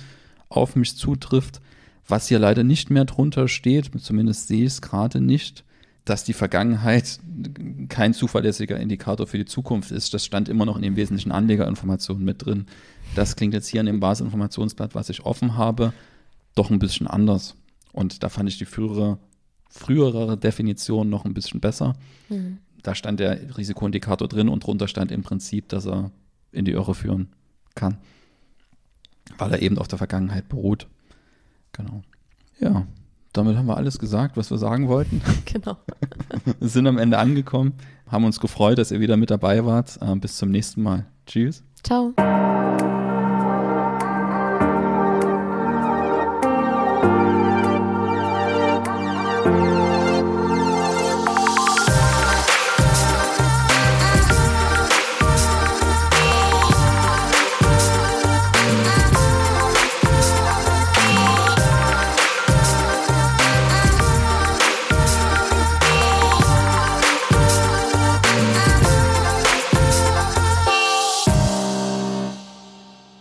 auf 0.49 0.77
mich 0.77 0.97
zutrifft. 0.97 1.61
Was 2.07 2.29
hier 2.29 2.39
leider 2.39 2.65
nicht 2.65 2.91
mehr 2.91 3.05
drunter 3.05 3.49
steht, 3.49 3.91
zumindest 4.01 4.49
sehe 4.49 4.65
ich 4.65 4.75
es 4.75 4.83
gerade 4.83 5.21
nicht, 5.21 5.65
dass 6.05 6.25
die 6.25 6.35
Vergangenheit 6.35 7.19
kein 7.89 8.13
zuverlässiger 8.13 8.79
Indikator 8.79 9.27
für 9.27 9.39
die 9.39 9.47
Zukunft 9.47 9.91
ist. 9.91 10.13
Das 10.13 10.25
stand 10.25 10.51
immer 10.51 10.67
noch 10.67 10.77
in 10.77 10.83
den 10.83 10.97
wesentlichen 10.97 11.33
Anlegerinformationen 11.33 12.25
mit 12.25 12.45
drin. 12.45 12.67
Das 13.15 13.37
klingt 13.37 13.55
jetzt 13.55 13.69
hier 13.69 13.81
in 13.81 13.87
dem 13.87 14.01
Basisinformationsblatt, 14.01 14.95
was 14.95 15.09
ich 15.09 15.25
offen 15.25 15.57
habe, 15.57 15.95
doch 16.55 16.71
ein 16.71 16.79
bisschen 16.79 17.07
anders. 17.07 17.55
Und 17.93 18.23
da 18.23 18.29
fand 18.29 18.51
ich 18.51 18.59
die 18.59 18.67
frühere, 18.67 19.19
frühere 19.71 20.37
Definition 20.37 21.09
noch 21.09 21.25
ein 21.25 21.33
bisschen 21.33 21.61
besser. 21.61 21.95
Mhm. 22.29 22.59
Da 22.85 22.95
stand 22.95 23.19
der 23.19 23.57
Risikoindikator 23.57 24.29
drin 24.29 24.49
und 24.49 24.65
drunter 24.65 24.87
stand 24.87 25.11
im 25.11 25.23
Prinzip, 25.23 25.69
dass 25.71 25.87
er 25.87 26.13
in 26.53 26.65
die 26.65 26.73
Irre 26.73 26.95
führen 26.95 27.29
kann. 27.75 27.97
Weil 29.39 29.53
er 29.53 29.63
eben 29.63 29.79
auf 29.79 29.89
der 29.89 29.99
Vergangenheit 29.99 30.49
beruht. 30.49 30.87
Genau. 31.73 32.03
Ja, 32.61 32.87
damit 33.33 33.57
haben 33.57 33.67
wir 33.67 33.77
alles 33.77 33.99
gesagt, 33.99 34.37
was 34.37 34.51
wir 34.51 34.59
sagen 34.59 34.87
wollten. 34.89 35.21
Genau. 35.47 35.77
wir 36.59 36.69
sind 36.69 36.87
am 36.87 36.99
Ende 36.99 37.19
angekommen, 37.19 37.75
haben 38.07 38.25
uns 38.25 38.39
gefreut, 38.39 38.79
dass 38.79 38.91
ihr 38.91 39.01
wieder 39.01 39.17
mit 39.17 39.31
dabei 39.31 39.65
wart. 39.65 39.99
Äh, 40.03 40.17
bis 40.17 40.37
zum 40.37 40.51
nächsten 40.51 40.83
Mal. 40.83 41.07
Tschüss. 41.27 41.65
Ciao. 41.83 42.13